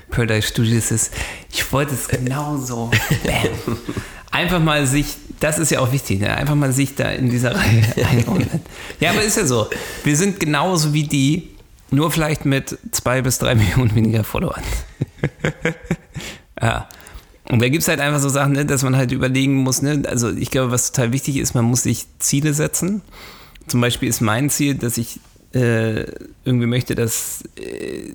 Paradise 0.09 0.47
Studios. 0.47 1.11
Ich 1.51 1.71
wollte 1.71 1.93
es 1.93 2.07
genauso. 2.07 2.89
Bam. 3.23 3.77
Einfach 4.31 4.59
mal 4.59 4.85
sich, 4.87 5.15
das 5.39 5.59
ist 5.59 5.71
ja 5.71 5.79
auch 5.79 5.91
wichtig, 5.91 6.19
ne? 6.19 6.35
einfach 6.35 6.55
mal 6.55 6.71
sich 6.73 6.95
da 6.95 7.09
in 7.11 7.29
dieser 7.29 7.55
Reihe 7.55 7.83
einordnen. 8.09 8.61
Ja, 8.99 9.11
aber 9.11 9.23
ist 9.23 9.37
ja 9.37 9.45
so. 9.45 9.67
Wir 10.03 10.17
sind 10.17 10.39
genauso 10.39 10.93
wie 10.93 11.03
die, 11.03 11.49
nur 11.91 12.11
vielleicht 12.11 12.45
mit 12.45 12.77
zwei 12.91 13.21
bis 13.21 13.37
drei 13.37 13.55
Millionen 13.55 13.95
weniger 13.95 14.23
Followern. 14.23 14.63
ja. 16.61 16.89
Und 17.49 17.61
da 17.61 17.69
gibt 17.69 17.83
es 17.83 17.87
halt 17.87 18.01
einfach 18.01 18.19
so 18.19 18.27
Sachen, 18.27 18.51
ne, 18.51 18.65
dass 18.65 18.83
man 18.83 18.97
halt 18.97 19.13
überlegen 19.13 19.55
muss, 19.55 19.81
ne? 19.81 20.03
also 20.07 20.29
ich 20.29 20.51
glaube, 20.51 20.71
was 20.71 20.91
total 20.91 21.13
wichtig 21.13 21.37
ist, 21.37 21.55
man 21.55 21.63
muss 21.63 21.83
sich 21.83 22.05
Ziele 22.19 22.53
setzen. 22.53 23.01
Zum 23.67 23.79
Beispiel 23.79 24.09
ist 24.09 24.19
mein 24.19 24.49
Ziel, 24.49 24.75
dass 24.75 24.97
ich 24.97 25.21
äh, 25.53 26.05
irgendwie 26.43 26.67
möchte, 26.67 26.95
dass 26.95 27.43
äh, 27.55 28.13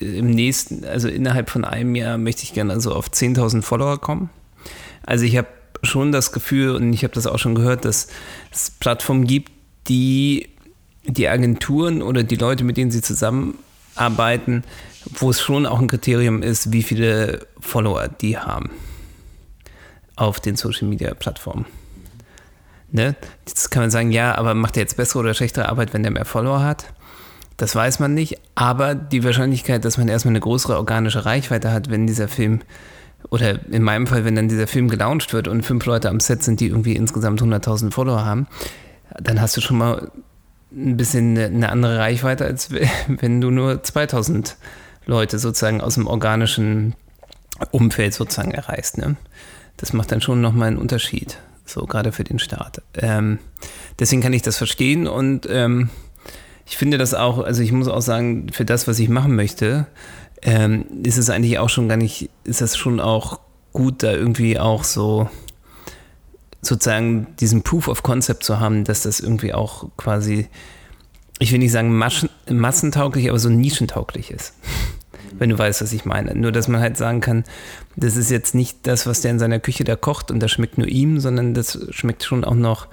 im 0.00 0.30
nächsten, 0.30 0.84
also 0.84 1.08
innerhalb 1.08 1.50
von 1.50 1.64
einem 1.64 1.94
Jahr 1.94 2.18
möchte 2.18 2.42
ich 2.42 2.54
gerne 2.54 2.72
also 2.72 2.92
auf 2.94 3.10
10.000 3.10 3.62
Follower 3.62 4.00
kommen. 4.00 4.30
Also 5.04 5.24
ich 5.24 5.36
habe 5.36 5.48
schon 5.82 6.12
das 6.12 6.32
Gefühl, 6.32 6.74
und 6.74 6.92
ich 6.92 7.04
habe 7.04 7.14
das 7.14 7.26
auch 7.26 7.38
schon 7.38 7.54
gehört, 7.54 7.84
dass 7.84 8.08
es 8.50 8.70
Plattformen 8.70 9.26
gibt, 9.26 9.52
die 9.88 10.48
die 11.06 11.28
Agenturen 11.28 12.02
oder 12.02 12.22
die 12.22 12.36
Leute, 12.36 12.64
mit 12.64 12.76
denen 12.76 12.90
sie 12.90 13.02
zusammenarbeiten, 13.02 14.64
wo 15.04 15.30
es 15.30 15.40
schon 15.40 15.66
auch 15.66 15.80
ein 15.80 15.88
Kriterium 15.88 16.42
ist, 16.42 16.72
wie 16.72 16.82
viele 16.82 17.46
Follower 17.60 18.08
die 18.08 18.38
haben 18.38 18.70
auf 20.16 20.40
den 20.40 20.56
Social 20.56 20.88
Media 20.88 21.12
Plattformen. 21.12 21.66
Ne? 22.94 23.16
Jetzt 23.48 23.72
kann 23.72 23.82
man 23.82 23.90
sagen, 23.90 24.12
ja, 24.12 24.38
aber 24.38 24.54
macht 24.54 24.76
er 24.76 24.84
jetzt 24.84 24.96
bessere 24.96 25.18
oder 25.18 25.34
schlechtere 25.34 25.68
Arbeit, 25.68 25.92
wenn 25.92 26.04
der 26.04 26.12
mehr 26.12 26.24
Follower 26.24 26.62
hat? 26.62 26.92
Das 27.56 27.74
weiß 27.74 27.98
man 27.98 28.14
nicht, 28.14 28.38
aber 28.54 28.94
die 28.94 29.24
Wahrscheinlichkeit, 29.24 29.84
dass 29.84 29.98
man 29.98 30.06
erstmal 30.06 30.30
eine 30.30 30.38
größere 30.38 30.76
organische 30.76 31.24
Reichweite 31.24 31.72
hat, 31.72 31.90
wenn 31.90 32.06
dieser 32.06 32.28
Film, 32.28 32.60
oder 33.30 33.58
in 33.68 33.82
meinem 33.82 34.06
Fall, 34.06 34.24
wenn 34.24 34.36
dann 34.36 34.48
dieser 34.48 34.68
Film 34.68 34.88
gelauncht 34.88 35.32
wird 35.32 35.48
und 35.48 35.64
fünf 35.64 35.84
Leute 35.86 36.08
am 36.08 36.20
Set 36.20 36.44
sind, 36.44 36.60
die 36.60 36.68
irgendwie 36.68 36.94
insgesamt 36.94 37.42
100.000 37.42 37.90
Follower 37.90 38.24
haben, 38.24 38.46
dann 39.20 39.40
hast 39.40 39.56
du 39.56 39.60
schon 39.60 39.78
mal 39.78 40.12
ein 40.70 40.96
bisschen 40.96 41.36
eine 41.36 41.70
andere 41.70 41.98
Reichweite, 41.98 42.44
als 42.44 42.70
wenn 43.08 43.40
du 43.40 43.50
nur 43.50 43.82
2000 43.82 44.56
Leute 45.06 45.40
sozusagen 45.40 45.80
aus 45.80 45.94
dem 45.94 46.06
organischen 46.06 46.94
Umfeld 47.72 48.14
sozusagen 48.14 48.52
erreichst. 48.52 48.98
Ne? 48.98 49.16
Das 49.78 49.92
macht 49.92 50.12
dann 50.12 50.20
schon 50.20 50.40
nochmal 50.40 50.68
einen 50.68 50.78
Unterschied, 50.78 51.38
so 51.64 51.86
gerade 51.86 52.12
für 52.12 52.24
den 52.24 52.38
Start. 52.38 52.82
Ähm, 52.94 53.38
deswegen 53.98 54.22
kann 54.22 54.32
ich 54.32 54.42
das 54.42 54.56
verstehen 54.56 55.06
und 55.06 55.46
ähm, 55.50 55.90
ich 56.66 56.76
finde 56.76 56.98
das 56.98 57.14
auch, 57.14 57.38
also 57.38 57.62
ich 57.62 57.72
muss 57.72 57.88
auch 57.88 58.00
sagen, 58.00 58.48
für 58.52 58.64
das, 58.64 58.88
was 58.88 58.98
ich 58.98 59.08
machen 59.08 59.34
möchte, 59.34 59.86
ähm, 60.42 60.84
ist 61.04 61.18
es 61.18 61.30
eigentlich 61.30 61.58
auch 61.58 61.68
schon 61.68 61.88
gar 61.88 61.96
nicht, 61.96 62.30
ist 62.44 62.60
das 62.60 62.76
schon 62.76 63.00
auch 63.00 63.40
gut, 63.72 64.02
da 64.02 64.12
irgendwie 64.12 64.58
auch 64.58 64.84
so 64.84 65.28
sozusagen 66.62 67.26
diesen 67.40 67.62
Proof 67.62 67.88
of 67.88 68.02
Concept 68.02 68.44
zu 68.44 68.60
haben, 68.60 68.84
dass 68.84 69.02
das 69.02 69.20
irgendwie 69.20 69.52
auch 69.52 69.88
quasi, 69.96 70.48
ich 71.38 71.52
will 71.52 71.58
nicht 71.58 71.72
sagen 71.72 72.00
massentauglich, 72.48 73.28
aber 73.28 73.38
so 73.38 73.50
nischentauglich 73.50 74.30
ist. 74.30 74.54
Wenn 75.38 75.50
du 75.50 75.58
weißt, 75.58 75.82
was 75.82 75.92
ich 75.92 76.04
meine. 76.04 76.34
Nur, 76.34 76.52
dass 76.52 76.68
man 76.68 76.80
halt 76.80 76.96
sagen 76.96 77.20
kann, 77.20 77.44
das 77.96 78.16
ist 78.16 78.30
jetzt 78.30 78.54
nicht 78.54 78.78
das, 78.86 79.06
was 79.06 79.20
der 79.20 79.30
in 79.32 79.38
seiner 79.38 79.60
Küche 79.60 79.84
da 79.84 79.96
kocht 79.96 80.30
und 80.30 80.40
das 80.40 80.50
schmeckt 80.50 80.78
nur 80.78 80.86
ihm, 80.86 81.20
sondern 81.20 81.54
das 81.54 81.78
schmeckt 81.90 82.24
schon 82.24 82.44
auch 82.44 82.54
noch 82.54 82.88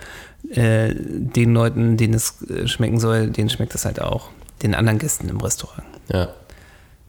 äh, 0.50 0.94
den 0.96 1.54
Leuten, 1.54 1.98
denen 1.98 2.14
es 2.14 2.42
äh, 2.50 2.68
schmecken 2.68 3.00
soll, 3.00 3.30
denen 3.30 3.50
schmeckt 3.50 3.76
es 3.76 3.86
halt 3.86 4.02
auch. 4.02 4.30
Den 4.64 4.76
anderen 4.76 5.00
Gästen 5.00 5.30
im 5.30 5.40
Restaurant. 5.40 5.84
Ja. 6.12 6.30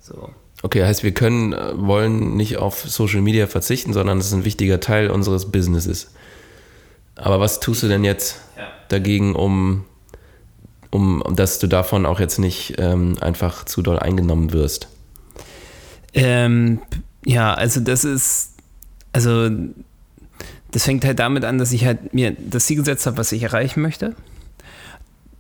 So. 0.01 0.31
Okay, 0.63 0.85
heißt, 0.85 1.03
wir 1.03 1.13
können, 1.13 1.53
äh, 1.53 1.73
wollen 1.75 2.37
nicht 2.37 2.57
auf 2.59 2.81
Social 2.81 3.21
Media 3.21 3.47
verzichten, 3.47 3.93
sondern 3.93 4.19
es 4.19 4.27
ist 4.27 4.33
ein 4.33 4.45
wichtiger 4.45 4.81
Teil 4.81 5.11
unseres 5.11 5.51
Businesses. 5.51 6.13
Aber 7.17 7.41
was 7.41 7.61
tust 7.61 7.83
du 7.83 7.89
denn 7.89 8.05
jetzt 8.05 8.41
ja. 8.57 8.69
dagegen, 8.89 9.35
um, 9.35 9.85
um, 10.91 11.23
dass 11.35 11.59
du 11.59 11.67
davon 11.67 12.07
auch 12.07 12.21
jetzt 12.21 12.39
nicht 12.39 12.75
ähm, 12.79 13.17
einfach 13.21 13.65
zu 13.65 13.83
doll 13.83 13.99
eingenommen 13.99 14.53
wirst? 14.53 14.89
Ähm, 16.15 16.81
ja, 17.25 17.55
also 17.55 17.81
das 17.81 18.05
ist, 18.05 18.55
also 19.13 19.51
das 20.71 20.85
fängt 20.85 21.05
halt 21.05 21.19
damit 21.19 21.45
an, 21.45 21.59
dass 21.59 21.73
ich 21.73 21.85
halt 21.85 22.15
mir 22.15 22.33
das 22.33 22.67
Ziel 22.67 22.79
gesetzt 22.79 23.07
habe, 23.07 23.17
was 23.19 23.33
ich 23.33 23.43
erreichen 23.43 23.83
möchte. 23.83 24.15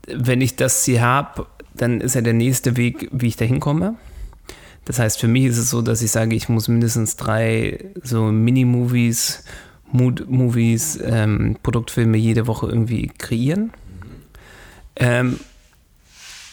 Wenn 0.06 0.40
ich 0.40 0.56
das 0.56 0.82
Ziel 0.82 1.00
habe, 1.00 1.46
dann 1.74 2.00
ist 2.00 2.14
ja 2.14 2.20
der 2.20 2.34
nächste 2.34 2.76
Weg, 2.76 3.08
wie 3.12 3.28
ich 3.28 3.36
da 3.36 3.44
hinkomme. 3.44 3.94
Das 4.84 4.98
heißt, 4.98 5.20
für 5.20 5.28
mich 5.28 5.44
ist 5.44 5.58
es 5.58 5.70
so, 5.70 5.80
dass 5.80 6.02
ich 6.02 6.10
sage, 6.10 6.34
ich 6.34 6.48
muss 6.48 6.68
mindestens 6.68 7.16
drei 7.16 7.92
so 8.02 8.24
Mini-Movies 8.24 9.44
Mood-Movies, 9.92 10.98
ähm, 11.04 11.56
Produktfilme 11.62 12.16
jede 12.16 12.46
Woche 12.46 12.66
irgendwie 12.66 13.08
kreieren. 13.18 13.72
Ähm, 14.96 15.38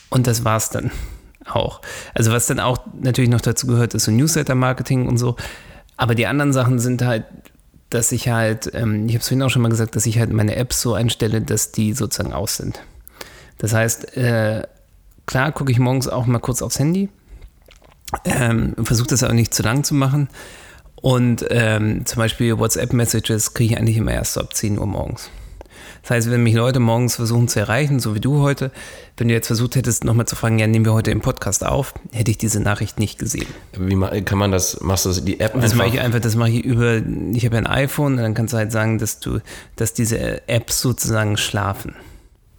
und 0.10 0.27
das 0.27 0.43
war's 0.43 0.69
dann 0.69 0.91
auch. 1.55 1.81
Also 2.13 2.31
was 2.31 2.47
dann 2.47 2.59
auch 2.59 2.79
natürlich 2.99 3.29
noch 3.29 3.41
dazu 3.41 3.67
gehört, 3.67 3.93
ist 3.93 4.05
so 4.05 4.12
Newsletter-Marketing 4.12 5.07
und 5.07 5.17
so. 5.17 5.35
Aber 5.97 6.15
die 6.15 6.27
anderen 6.27 6.53
Sachen 6.53 6.79
sind 6.79 7.01
halt, 7.01 7.25
dass 7.89 8.12
ich 8.12 8.29
halt, 8.29 8.71
ähm, 8.73 9.07
ich 9.07 9.13
habe 9.13 9.21
es 9.21 9.27
vorhin 9.27 9.43
auch 9.43 9.49
schon 9.49 9.62
mal 9.62 9.69
gesagt, 9.69 9.95
dass 9.95 10.05
ich 10.05 10.19
halt 10.19 10.31
meine 10.31 10.55
Apps 10.55 10.81
so 10.81 10.93
einstelle, 10.93 11.41
dass 11.41 11.71
die 11.71 11.93
sozusagen 11.93 12.33
aus 12.33 12.57
sind. 12.57 12.79
Das 13.57 13.73
heißt, 13.73 14.15
äh, 14.17 14.63
klar 15.25 15.51
gucke 15.51 15.71
ich 15.71 15.79
morgens 15.79 16.07
auch 16.07 16.25
mal 16.25 16.39
kurz 16.39 16.62
aufs 16.62 16.79
Handy, 16.79 17.09
ähm, 18.25 18.75
versuche 18.81 19.07
das 19.07 19.23
auch 19.23 19.33
nicht 19.33 19.53
zu 19.53 19.63
lang 19.63 19.83
zu 19.83 19.95
machen. 19.95 20.29
Und 20.95 21.45
ähm, 21.49 22.05
zum 22.05 22.17
Beispiel 22.17 22.57
WhatsApp-Messages 22.57 23.53
kriege 23.53 23.73
ich 23.73 23.79
eigentlich 23.79 23.97
immer 23.97 24.12
erst 24.12 24.33
so 24.33 24.41
ab 24.41 24.53
10 24.53 24.79
Uhr 24.79 24.85
morgens. 24.85 25.29
Das 26.09 26.15
heißt, 26.15 26.31
wenn 26.31 26.41
mich 26.41 26.55
Leute 26.55 26.79
morgens 26.79 27.17
versuchen 27.17 27.47
zu 27.47 27.59
erreichen, 27.59 27.99
so 27.99 28.15
wie 28.15 28.19
du 28.19 28.41
heute, 28.41 28.71
wenn 29.17 29.27
du 29.27 29.33
jetzt 29.35 29.45
versucht 29.45 29.75
hättest, 29.75 30.05
nochmal 30.05 30.25
zu 30.25 30.35
fragen, 30.35 30.57
ja, 30.57 30.65
nehmen 30.65 30.83
wir 30.83 30.93
heute 30.93 31.11
den 31.11 31.21
Podcast 31.21 31.63
auf, 31.63 31.93
hätte 32.11 32.31
ich 32.31 32.39
diese 32.39 32.59
Nachricht 32.59 32.97
nicht 32.97 33.19
gesehen. 33.19 33.45
Wie 33.77 34.21
kann 34.23 34.39
man 34.39 34.51
das, 34.51 34.81
machst 34.81 35.05
du 35.05 35.11
die 35.21 35.39
App 35.39 35.53
Das 35.61 35.75
mache 35.75 35.89
ich 35.89 35.99
einfach, 35.99 36.19
das 36.19 36.35
mache 36.35 36.49
ich 36.49 36.65
über, 36.65 36.95
ich 36.95 37.45
habe 37.45 37.57
ja 37.57 37.61
ein 37.61 37.67
iPhone 37.67 38.13
und 38.13 38.23
dann 38.23 38.33
kannst 38.33 38.55
du 38.55 38.57
halt 38.57 38.71
sagen, 38.71 38.97
dass 38.97 39.19
du, 39.19 39.37
dass 39.75 39.93
diese 39.93 40.47
Apps 40.49 40.81
sozusagen 40.81 41.37
schlafen. 41.37 41.93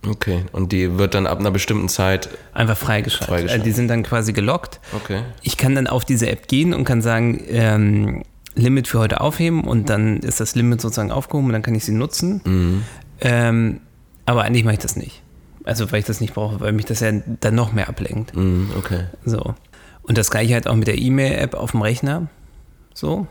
Okay, 0.09 0.45
und 0.53 0.71
die 0.71 0.97
wird 0.99 1.15
dann 1.15 1.27
ab 1.27 1.41
einer 1.41 1.51
bestimmten 1.51 1.89
Zeit 1.89 2.29
einfach 2.53 2.77
freigeschaltet. 2.77 3.27
freigeschaltet. 3.27 3.51
Also 3.51 3.65
die 3.65 3.73
sind 3.73 3.89
dann 3.89 4.05
quasi 4.05 4.33
gelockt. 4.33 4.79
Okay. 4.93 5.23
Ich 5.43 5.57
kann 5.57 5.75
dann 5.75 5.89
auf 5.89 6.05
diese 6.05 6.31
App 6.31 6.47
gehen 6.47 6.73
und 6.73 6.85
kann 6.85 7.03
sagen, 7.03 7.43
ähm, 7.49 8.23
Limit 8.55 8.89
für 8.89 8.99
heute 8.99 9.21
aufheben 9.21 9.65
und 9.65 9.91
dann 9.91 10.19
ist 10.21 10.41
das 10.41 10.55
Limit 10.55 10.81
sozusagen 10.81 11.11
aufgehoben 11.11 11.49
und 11.49 11.53
dann 11.53 11.63
kann 11.63 11.75
ich 11.75 11.85
sie 11.85 11.93
nutzen. 11.93 12.41
Mhm. 12.45 12.83
Ähm, 13.21 13.81
aber 14.27 14.43
eigentlich 14.43 14.65
mache 14.65 14.75
ich 14.75 14.81
das 14.81 14.97
nicht. 14.97 15.23
Also 15.65 15.91
weil 15.93 16.01
ich 16.01 16.07
das 16.07 16.21
nicht 16.21 16.35
brauche, 16.35 16.61
weil 16.61 16.73
mich 16.73 16.87
das 16.87 17.01
ja 17.01 17.13
dann 17.13 17.55
noch 17.55 17.73
mehr 17.73 17.89
ablenkt. 17.89 18.35
Mhm, 18.35 18.71
okay. 18.79 19.05
So. 19.25 19.55
Und 20.03 20.19
das 20.19 20.31
gleiche 20.31 20.55
halt 20.55 20.67
auch 20.67 20.75
mit 20.75 20.89
der 20.89 20.99
E-Mail-App 20.99 21.55
auf 21.55 21.73
dem 21.73 21.83
Rechner. 21.83 22.29
So. 22.95 23.27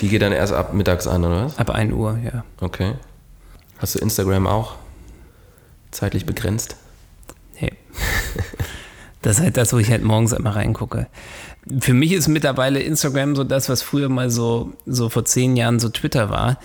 Die 0.00 0.08
geht 0.08 0.22
dann 0.22 0.32
erst 0.32 0.52
ab 0.52 0.74
mittags 0.74 1.06
an, 1.06 1.24
oder 1.24 1.44
was? 1.44 1.58
Ab 1.58 1.70
1 1.70 1.92
Uhr, 1.92 2.18
ja. 2.24 2.44
Okay. 2.60 2.94
Hast 3.78 3.94
du 3.94 3.98
Instagram 3.98 4.46
auch 4.46 4.76
zeitlich 5.90 6.26
begrenzt? 6.26 6.76
Nee. 7.60 7.72
das 9.22 9.38
ist 9.38 9.44
halt 9.44 9.56
das, 9.56 9.72
wo 9.72 9.78
ich 9.78 9.90
halt 9.90 10.02
morgens 10.02 10.32
immer 10.32 10.56
reingucke 10.56 11.06
für 11.80 11.94
mich 11.94 12.12
ist 12.12 12.28
mittlerweile 12.28 12.80
Instagram 12.80 13.36
so 13.36 13.44
das, 13.44 13.68
was 13.68 13.82
früher 13.82 14.08
mal 14.08 14.30
so, 14.30 14.72
so 14.86 15.08
vor 15.08 15.24
zehn 15.24 15.56
Jahren 15.56 15.80
so 15.80 15.88
Twitter 15.88 16.28
war. 16.30 16.58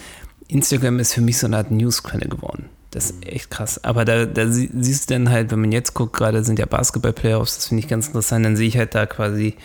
Instagram 0.49 0.99
ist 0.99 1.13
für 1.13 1.21
mich 1.21 1.37
so 1.37 1.47
eine 1.47 1.57
Art 1.57 1.71
Newsquelle 1.71 2.27
geworden. 2.27 2.69
Das 2.91 3.11
ist 3.11 3.25
echt 3.25 3.51
krass. 3.51 3.83
Aber 3.83 4.03
da, 4.03 4.25
da 4.25 4.47
siehst 4.47 5.09
du 5.09 5.13
dann 5.13 5.29
halt, 5.29 5.51
wenn 5.51 5.61
man 5.61 5.71
jetzt 5.71 5.93
guckt, 5.93 6.13
gerade 6.13 6.43
sind 6.43 6.59
ja 6.59 6.65
Basketball-Playoffs, 6.65 7.55
das 7.55 7.67
finde 7.67 7.83
ich 7.83 7.87
ganz 7.87 8.07
interessant, 8.07 8.45
dann 8.45 8.55
sehe 8.55 8.67
ich 8.67 8.77
halt 8.77 8.95
da 8.95 9.05
quasi 9.05 9.55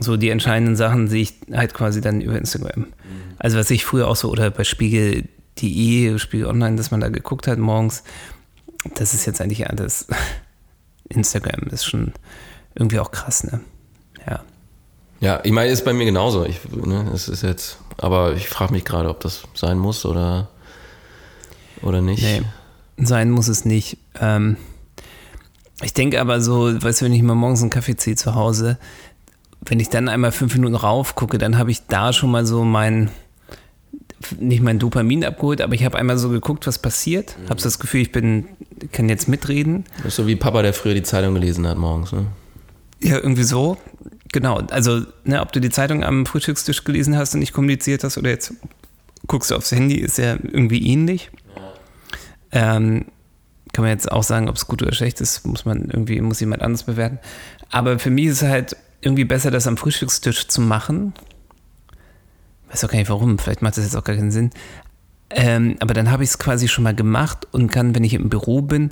so 0.00 0.16
die 0.16 0.30
entscheidenden 0.30 0.76
Sachen, 0.76 1.08
sehe 1.08 1.22
ich 1.22 1.34
halt 1.52 1.74
quasi 1.74 2.00
dann 2.00 2.22
über 2.22 2.36
Instagram. 2.36 2.80
Mhm. 2.80 2.88
Also 3.38 3.58
was 3.58 3.70
ich 3.70 3.84
früher 3.84 4.08
auch 4.08 4.16
so, 4.16 4.30
oder 4.30 4.50
bei 4.50 4.64
Spiegel.de, 4.64 6.18
Spiegel 6.18 6.46
Online, 6.46 6.76
dass 6.76 6.90
man 6.90 7.00
da 7.00 7.10
geguckt 7.10 7.46
hat 7.46 7.58
morgens, 7.58 8.02
das 8.94 9.12
ist 9.12 9.26
jetzt 9.26 9.42
eigentlich 9.42 9.68
alles. 9.68 10.06
Instagram 11.10 11.68
ist 11.70 11.84
schon 11.84 12.14
irgendwie 12.74 12.98
auch 12.98 13.10
krass, 13.10 13.44
ne? 13.44 13.60
Ja. 14.26 14.42
Ja, 15.24 15.40
ich 15.42 15.52
meine, 15.52 15.70
ist 15.70 15.86
bei 15.86 15.94
mir 15.94 16.04
genauso. 16.04 16.44
Ich, 16.44 16.60
ne, 16.70 17.10
es 17.14 17.28
ist 17.28 17.42
jetzt, 17.42 17.78
aber 17.96 18.34
ich 18.34 18.46
frage 18.46 18.74
mich 18.74 18.84
gerade, 18.84 19.08
ob 19.08 19.20
das 19.20 19.44
sein 19.54 19.78
muss 19.78 20.04
oder, 20.04 20.48
oder 21.80 22.02
nicht. 22.02 22.22
Nee, 22.22 22.42
sein 22.98 23.30
muss 23.30 23.48
es 23.48 23.64
nicht. 23.64 23.96
Ähm, 24.20 24.58
ich 25.82 25.94
denke 25.94 26.20
aber 26.20 26.42
so, 26.42 26.70
weißt 26.82 27.00
du, 27.00 27.06
wenn 27.06 27.14
ich 27.14 27.22
mal 27.22 27.34
morgens 27.34 27.62
einen 27.62 27.70
Kaffee 27.70 27.96
ziehe 27.96 28.16
zu 28.16 28.34
Hause, 28.34 28.78
wenn 29.62 29.80
ich 29.80 29.88
dann 29.88 30.10
einmal 30.10 30.30
fünf 30.30 30.52
Minuten 30.56 30.74
rauf 30.74 31.14
gucke, 31.14 31.38
dann 31.38 31.56
habe 31.56 31.70
ich 31.70 31.86
da 31.86 32.12
schon 32.12 32.30
mal 32.30 32.44
so 32.44 32.62
mein, 32.62 33.08
nicht 34.38 34.60
mein 34.60 34.78
Dopamin 34.78 35.24
abgeholt, 35.24 35.62
aber 35.62 35.72
ich 35.72 35.86
habe 35.86 35.96
einmal 35.96 36.18
so 36.18 36.28
geguckt, 36.28 36.66
was 36.66 36.78
passiert. 36.78 37.34
Mhm. 37.38 37.48
Habe 37.48 37.62
das 37.62 37.78
Gefühl, 37.78 38.02
ich 38.02 38.12
bin, 38.12 38.44
kann 38.92 39.08
jetzt 39.08 39.26
mitreden. 39.26 39.84
Das 39.96 40.08
ist 40.08 40.16
so 40.16 40.26
wie 40.26 40.36
Papa, 40.36 40.60
der 40.60 40.74
früher 40.74 40.92
die 40.92 41.02
Zeitung 41.02 41.32
gelesen 41.32 41.66
hat 41.66 41.78
morgens, 41.78 42.12
ne? 42.12 42.26
Ja, 43.00 43.16
irgendwie 43.16 43.44
so. 43.44 43.78
Genau, 44.34 44.56
also 44.70 45.02
ne, 45.22 45.40
ob 45.40 45.52
du 45.52 45.60
die 45.60 45.70
Zeitung 45.70 46.02
am 46.02 46.26
Frühstückstisch 46.26 46.82
gelesen 46.82 47.16
hast 47.16 47.34
und 47.34 47.38
nicht 47.38 47.52
kommuniziert 47.52 48.02
hast 48.02 48.18
oder 48.18 48.30
jetzt 48.30 48.52
guckst 49.28 49.52
du 49.52 49.54
aufs 49.54 49.70
Handy, 49.70 49.94
ist 49.94 50.18
ja 50.18 50.32
irgendwie 50.32 50.88
ähnlich. 50.88 51.30
Ja. 52.52 52.74
Ähm, 52.76 53.04
kann 53.72 53.84
man 53.84 53.92
jetzt 53.92 54.10
auch 54.10 54.24
sagen, 54.24 54.48
ob 54.48 54.56
es 54.56 54.66
gut 54.66 54.82
oder 54.82 54.92
schlecht 54.92 55.20
ist, 55.20 55.46
muss 55.46 55.64
man 55.64 55.82
irgendwie, 55.82 56.20
muss 56.20 56.40
jemand 56.40 56.62
anders 56.62 56.82
bewerten. 56.82 57.20
Aber 57.70 58.00
für 58.00 58.10
mich 58.10 58.24
ist 58.24 58.42
es 58.42 58.48
halt 58.48 58.76
irgendwie 59.02 59.24
besser, 59.24 59.52
das 59.52 59.68
am 59.68 59.76
Frühstückstisch 59.76 60.48
zu 60.48 60.60
machen. 60.60 61.14
weiß 62.70 62.82
auch 62.82 62.90
gar 62.90 62.98
nicht 62.98 63.10
warum, 63.10 63.38
vielleicht 63.38 63.62
macht 63.62 63.76
das 63.76 63.84
jetzt 63.84 63.94
auch 63.94 64.02
gar 64.02 64.16
keinen 64.16 64.32
Sinn. 64.32 64.50
Ähm, 65.30 65.76
aber 65.78 65.94
dann 65.94 66.10
habe 66.10 66.24
ich 66.24 66.30
es 66.30 66.38
quasi 66.40 66.66
schon 66.66 66.82
mal 66.82 66.94
gemacht 66.96 67.46
und 67.52 67.70
kann, 67.70 67.94
wenn 67.94 68.02
ich 68.02 68.14
im 68.14 68.30
Büro 68.30 68.62
bin, 68.62 68.90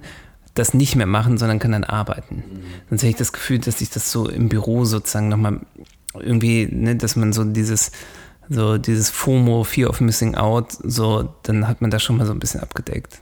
das 0.55 0.75
nicht 0.75 0.97
mehr 0.97 1.07
machen, 1.07 1.39
sondern 1.39 1.59
kann 1.59 1.73
dann 1.73 1.85
arbeiten. 1.85 2.37
Mhm. 2.37 2.63
Sonst 2.91 3.03
habe 3.03 3.11
ich 3.11 3.17
das 3.17 3.33
Gefühl, 3.33 3.59
dass 3.59 3.81
ich 3.81 3.91
das 3.91 4.13
so 4.13 4.29
im 4.29 4.49
Büro 4.49 4.85
sozusagen 4.85 5.29
nochmal 5.29 5.61
irgendwie, 6.15 6.67
ne, 6.71 6.97
dass 6.97 7.17
man 7.17 7.33
so 7.33 7.45
dieses, 7.45 7.91
so 8.49 8.77
dieses 8.79 9.11
FOMO, 9.11 9.65
Fear 9.65 9.89
of 9.89 10.01
Missing 10.01 10.35
Out, 10.35 10.73
so, 10.83 11.35
dann 11.43 11.69
hat 11.69 11.81
man 11.81 11.91
das 11.91 12.03
schon 12.03 12.17
mal 12.17 12.27
so 12.27 12.33
ein 12.33 12.39
bisschen 12.39 12.61
abgedeckt. 12.61 13.19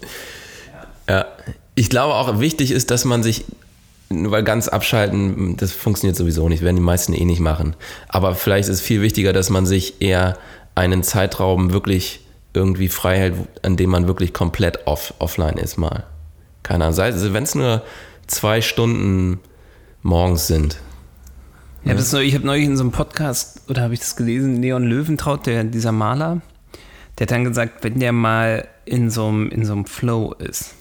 Ja, 1.08 1.24
ich 1.76 1.88
glaube 1.88 2.14
auch 2.14 2.40
wichtig 2.40 2.72
ist, 2.72 2.90
dass 2.90 3.04
man 3.04 3.22
sich, 3.22 3.44
weil 4.08 4.42
ganz 4.42 4.66
abschalten, 4.66 5.56
das 5.56 5.70
funktioniert 5.70 6.16
sowieso 6.16 6.48
nicht, 6.48 6.62
werden 6.62 6.74
die 6.74 6.82
meisten 6.82 7.12
eh 7.12 7.24
nicht 7.24 7.38
machen. 7.38 7.76
Aber 8.08 8.34
vielleicht 8.34 8.68
ist 8.68 8.74
es 8.74 8.80
viel 8.80 9.02
wichtiger, 9.02 9.32
dass 9.32 9.48
man 9.48 9.66
sich 9.66 10.02
eher 10.02 10.36
einen 10.74 11.04
Zeitraum 11.04 11.72
wirklich 11.72 12.25
irgendwie 12.56 12.88
frei 12.88 13.18
hält, 13.18 13.34
an 13.62 13.76
dem 13.76 13.90
man 13.90 14.08
wirklich 14.08 14.32
komplett 14.32 14.86
off, 14.86 15.14
offline 15.18 15.58
ist 15.58 15.76
mal. 15.76 16.04
Keine 16.62 16.86
Ahnung, 16.86 16.98
also 16.98 17.32
wenn 17.32 17.44
es 17.44 17.54
nur 17.54 17.82
zwei 18.26 18.60
Stunden 18.60 19.38
morgens 20.02 20.46
sind. 20.46 20.78
Ja, 21.84 21.94
das 21.94 22.12
ich 22.14 22.34
habe 22.34 22.44
neulich 22.44 22.64
in 22.64 22.76
so 22.76 22.82
einem 22.82 22.90
Podcast, 22.90 23.60
oder 23.68 23.82
habe 23.82 23.94
ich 23.94 24.00
das 24.00 24.16
gelesen, 24.16 24.60
Leon 24.60 24.82
Löwentraut, 24.82 25.46
der, 25.46 25.62
dieser 25.62 25.92
Maler, 25.92 26.40
der 27.18 27.26
hat 27.26 27.30
dann 27.30 27.44
gesagt, 27.44 27.84
wenn 27.84 28.00
der 28.00 28.12
mal 28.12 28.66
in 28.84 29.10
so 29.10 29.28
einem, 29.28 29.50
in 29.50 29.64
so 29.64 29.72
einem 29.72 29.84
Flow 29.84 30.32
ist, 30.32 30.74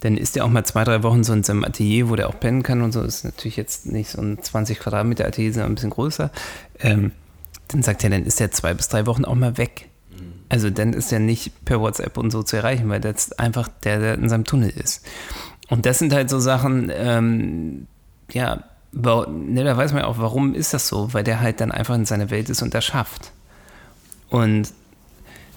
dann 0.00 0.16
ist 0.16 0.36
er 0.36 0.44
auch 0.44 0.48
mal 0.48 0.64
zwei, 0.64 0.84
drei 0.84 1.02
Wochen 1.02 1.22
so 1.22 1.32
in 1.32 1.44
seinem 1.44 1.64
Atelier, 1.64 2.08
wo 2.08 2.16
der 2.16 2.28
auch 2.28 2.40
pennen 2.40 2.62
kann 2.62 2.82
und 2.82 2.92
so. 2.92 3.02
Ist 3.02 3.24
natürlich 3.24 3.56
jetzt 3.56 3.86
nicht 3.86 4.10
so 4.10 4.20
ein 4.20 4.42
20 4.42 4.80
Quadratmeter 4.80 5.26
Atelier, 5.26 5.52
sondern 5.52 5.72
ein 5.72 5.74
bisschen 5.76 5.90
größer. 5.90 6.30
Ähm, 6.80 7.12
dann 7.68 7.82
sagt 7.82 8.02
er, 8.02 8.10
dann 8.10 8.24
ist 8.24 8.40
er 8.40 8.50
zwei 8.50 8.74
bis 8.74 8.88
drei 8.88 9.06
Wochen 9.06 9.24
auch 9.24 9.34
mal 9.34 9.58
weg. 9.58 9.88
Also 10.52 10.68
dann 10.68 10.92
ist 10.92 11.10
er 11.10 11.18
nicht 11.18 11.64
per 11.64 11.80
WhatsApp 11.80 12.18
und 12.18 12.30
so 12.30 12.42
zu 12.42 12.56
erreichen, 12.56 12.86
weil 12.90 13.00
das 13.00 13.32
einfach 13.38 13.68
der, 13.84 14.00
der 14.00 14.14
in 14.16 14.28
seinem 14.28 14.44
Tunnel 14.44 14.68
ist. 14.68 15.02
Und 15.70 15.86
das 15.86 15.98
sind 15.98 16.12
halt 16.12 16.28
so 16.28 16.40
Sachen, 16.40 16.92
ähm, 16.94 17.86
ja, 18.30 18.62
ne, 18.92 19.64
da 19.64 19.74
weiß 19.74 19.94
man 19.94 20.02
ja 20.02 20.08
auch, 20.08 20.18
warum 20.18 20.54
ist 20.54 20.74
das 20.74 20.88
so, 20.88 21.14
weil 21.14 21.24
der 21.24 21.40
halt 21.40 21.62
dann 21.62 21.72
einfach 21.72 21.94
in 21.94 22.04
seiner 22.04 22.28
Welt 22.28 22.50
ist 22.50 22.60
und 22.60 22.74
das 22.74 22.84
schafft. 22.84 23.32
Und 24.28 24.74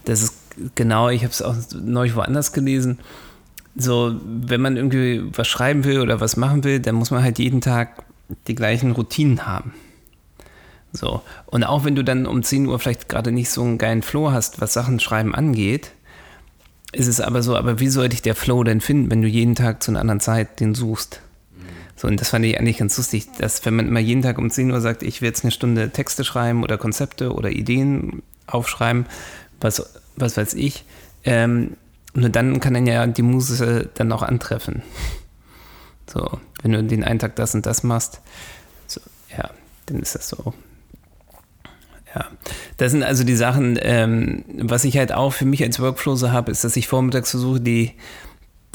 das 0.06 0.22
ist 0.22 0.36
genau, 0.76 1.10
ich 1.10 1.24
habe 1.24 1.32
es 1.32 1.42
auch 1.42 1.56
neulich 1.74 2.16
woanders 2.16 2.54
gelesen, 2.54 3.00
so, 3.76 4.16
wenn 4.24 4.62
man 4.62 4.78
irgendwie 4.78 5.26
was 5.36 5.50
schreiben 5.50 5.84
will 5.84 6.00
oder 6.00 6.22
was 6.22 6.38
machen 6.38 6.64
will, 6.64 6.80
dann 6.80 6.96
muss 6.96 7.12
man 7.12 7.22
halt 7.22 7.38
jeden 7.38 7.60
Tag 7.60 8.02
die 8.48 8.56
gleichen 8.56 8.92
Routinen 8.92 9.46
haben. 9.46 9.74
So. 10.96 11.22
Und 11.46 11.64
auch 11.64 11.84
wenn 11.84 11.96
du 11.96 12.04
dann 12.04 12.26
um 12.26 12.44
10 12.44 12.68
Uhr 12.68 12.80
vielleicht 12.80 13.10
gerade 13.10 13.32
nicht 13.32 13.50
so 13.50 13.62
einen 13.62 13.78
geilen 13.78 14.02
Flow 14.02 14.32
hast, 14.32 14.62
was 14.62 14.74
Sachen 14.74 15.00
schreiben 15.00 15.36
angeht, 15.36 15.92
ist 16.92 17.08
es 17.08 17.20
aber 17.20 17.44
so, 17.44 17.58
aber 17.58 17.80
wie 17.80 17.90
sollte 17.90 18.16
ich 18.16 18.22
der 18.22 18.36
Flow 18.36 18.64
denn 18.64 18.80
finden, 18.82 19.12
wenn 19.12 19.22
du 19.22 19.28
jeden 19.28 19.56
Tag 19.56 19.84
zu 19.84 19.92
einer 19.92 20.00
anderen 20.00 20.22
Zeit 20.22 20.60
den 20.60 20.74
suchst? 20.74 21.22
So, 21.98 22.08
und 22.08 22.20
das 22.20 22.30
fand 22.30 22.46
ich 22.46 22.60
eigentlich 22.60 22.78
ganz 22.78 22.98
lustig, 22.98 23.28
dass 23.38 23.66
wenn 23.66 23.76
man 23.76 23.88
immer 23.88 24.00
jeden 24.00 24.22
Tag 24.22 24.38
um 24.38 24.50
10 24.50 24.72
Uhr 24.72 24.82
sagt, 24.82 25.02
ich 25.02 25.22
will 25.22 25.30
jetzt 25.30 25.44
eine 25.44 25.52
Stunde 25.52 25.90
Texte 25.92 26.24
schreiben 26.24 26.64
oder 26.64 26.78
Konzepte 26.78 27.34
oder 27.34 27.50
Ideen 27.50 28.22
aufschreiben, 28.48 29.06
was, 29.62 29.98
was 30.16 30.38
weiß 30.38 30.54
ich, 30.56 30.84
ähm, 31.24 31.78
nur 32.14 32.30
dann 32.30 32.60
kann 32.60 32.74
dann 32.74 32.88
ja 32.88 33.06
die 33.08 33.22
Muse 33.22 33.90
dann 33.94 34.12
auch 34.12 34.24
antreffen. 34.24 34.84
So, 36.08 36.40
wenn 36.62 36.72
du 36.72 36.84
den 36.84 37.04
einen 37.04 37.20
Tag 37.20 37.36
das 37.36 37.56
und 37.56 37.66
das 37.66 37.84
machst, 37.84 38.22
so, 38.88 39.02
ja, 39.36 39.50
dann 39.86 40.00
ist 40.00 40.16
das 40.16 40.30
so. 40.30 40.54
Ja, 42.16 42.28
das 42.78 42.92
sind 42.94 43.04
also 43.04 43.26
die 43.26 43.36
Sachen, 43.36 43.78
ähm, 43.82 44.46
was 44.58 44.86
ich 44.86 44.98
halt 44.98 45.12
auch 45.12 45.34
für 45.34 45.46
mich 45.46 45.62
als 45.62 45.82
Workflow 45.82 46.16
so 46.16 46.32
habe, 46.32 46.50
ist, 46.52 46.64
dass 46.64 46.78
ich 46.78 46.88
vormittags 46.88 47.32
versuche, 47.32 47.60
die, 47.60 47.92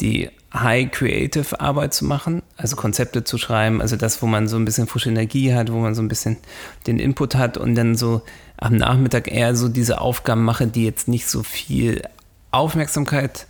die 0.00 0.28
High 0.52 0.90
Creative 0.90 1.58
Arbeit 1.58 1.94
zu 1.94 2.04
machen, 2.04 2.42
also 2.58 2.76
Konzepte 2.76 3.24
zu 3.24 3.38
schreiben, 3.38 3.80
also 3.80 3.96
das, 3.96 4.20
wo 4.20 4.26
man 4.26 4.46
so 4.46 4.56
ein 4.56 4.66
bisschen 4.66 4.86
frische 4.86 5.08
Energie 5.08 5.54
hat, 5.54 5.72
wo 5.72 5.78
man 5.78 5.94
so 5.94 6.02
ein 6.02 6.08
bisschen 6.08 6.36
den 6.86 6.98
Input 6.98 7.34
hat 7.34 7.56
und 7.56 7.74
dann 7.76 7.96
so 7.96 8.22
am 8.58 8.76
Nachmittag 8.76 9.32
eher 9.32 9.56
so 9.56 9.68
diese 9.68 10.02
Aufgaben 10.02 10.44
mache, 10.44 10.66
die 10.66 10.84
jetzt 10.84 11.08
nicht 11.08 11.26
so 11.26 11.42
viel 11.42 12.02
Aufmerksamkeit 12.50 13.46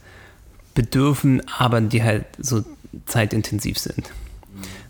bedürfen, 0.74 1.42
aber 1.58 1.80
die 1.80 2.04
halt 2.04 2.26
so 2.38 2.64
zeitintensiv 3.06 3.78
sind. 3.78 4.10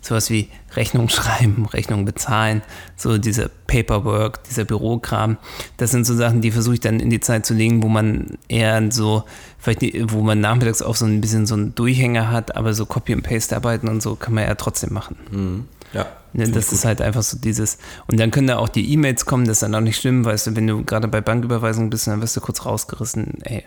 Sowas 0.02 0.30
wie 0.30 0.48
Rechnung 0.76 1.08
schreiben, 1.08 1.66
Rechnung 1.72 2.04
bezahlen, 2.04 2.62
so 2.96 3.18
dieser 3.18 3.48
Paperwork, 3.66 4.42
dieser 4.44 4.64
Bürokram. 4.64 5.36
Das 5.76 5.90
sind 5.90 6.06
so 6.06 6.14
Sachen, 6.16 6.40
die 6.40 6.50
versuche 6.50 6.74
ich 6.74 6.80
dann 6.80 7.00
in 7.00 7.10
die 7.10 7.20
Zeit 7.20 7.44
zu 7.44 7.52
legen, 7.54 7.82
wo 7.82 7.88
man 7.88 8.38
eher 8.48 8.90
so, 8.90 9.24
vielleicht, 9.58 9.82
wo 10.12 10.22
man 10.22 10.40
nachmittags 10.40 10.80
auch 10.80 10.96
so 10.96 11.04
ein 11.04 11.20
bisschen 11.20 11.46
so 11.46 11.54
einen 11.54 11.74
Durchhänger 11.74 12.30
hat, 12.30 12.56
aber 12.56 12.72
so 12.72 12.86
Copy- 12.86 13.12
and 13.12 13.22
Paste-Arbeiten 13.22 13.88
und 13.88 14.02
so 14.02 14.14
kann 14.16 14.34
man 14.34 14.44
ja 14.44 14.54
trotzdem 14.54 14.92
machen. 14.94 15.16
Mhm. 15.30 15.68
Ja. 15.92 16.06
Ne, 16.32 16.48
das 16.48 16.72
ist 16.72 16.84
halt 16.84 17.02
einfach 17.02 17.22
so 17.24 17.36
dieses. 17.36 17.78
Und 18.06 18.20
dann 18.20 18.30
können 18.30 18.46
da 18.46 18.58
auch 18.58 18.68
die 18.68 18.92
E-Mails 18.92 19.26
kommen, 19.26 19.44
das 19.46 19.56
ist 19.56 19.62
dann 19.64 19.74
auch 19.74 19.80
nicht 19.80 20.00
schlimm, 20.00 20.24
weißt 20.24 20.46
du, 20.46 20.56
wenn 20.56 20.66
du 20.66 20.84
gerade 20.84 21.08
bei 21.08 21.20
Banküberweisungen 21.20 21.90
bist, 21.90 22.06
dann 22.06 22.22
wirst 22.22 22.36
du 22.36 22.40
kurz 22.40 22.64
rausgerissen, 22.64 23.38
ey, 23.42 23.64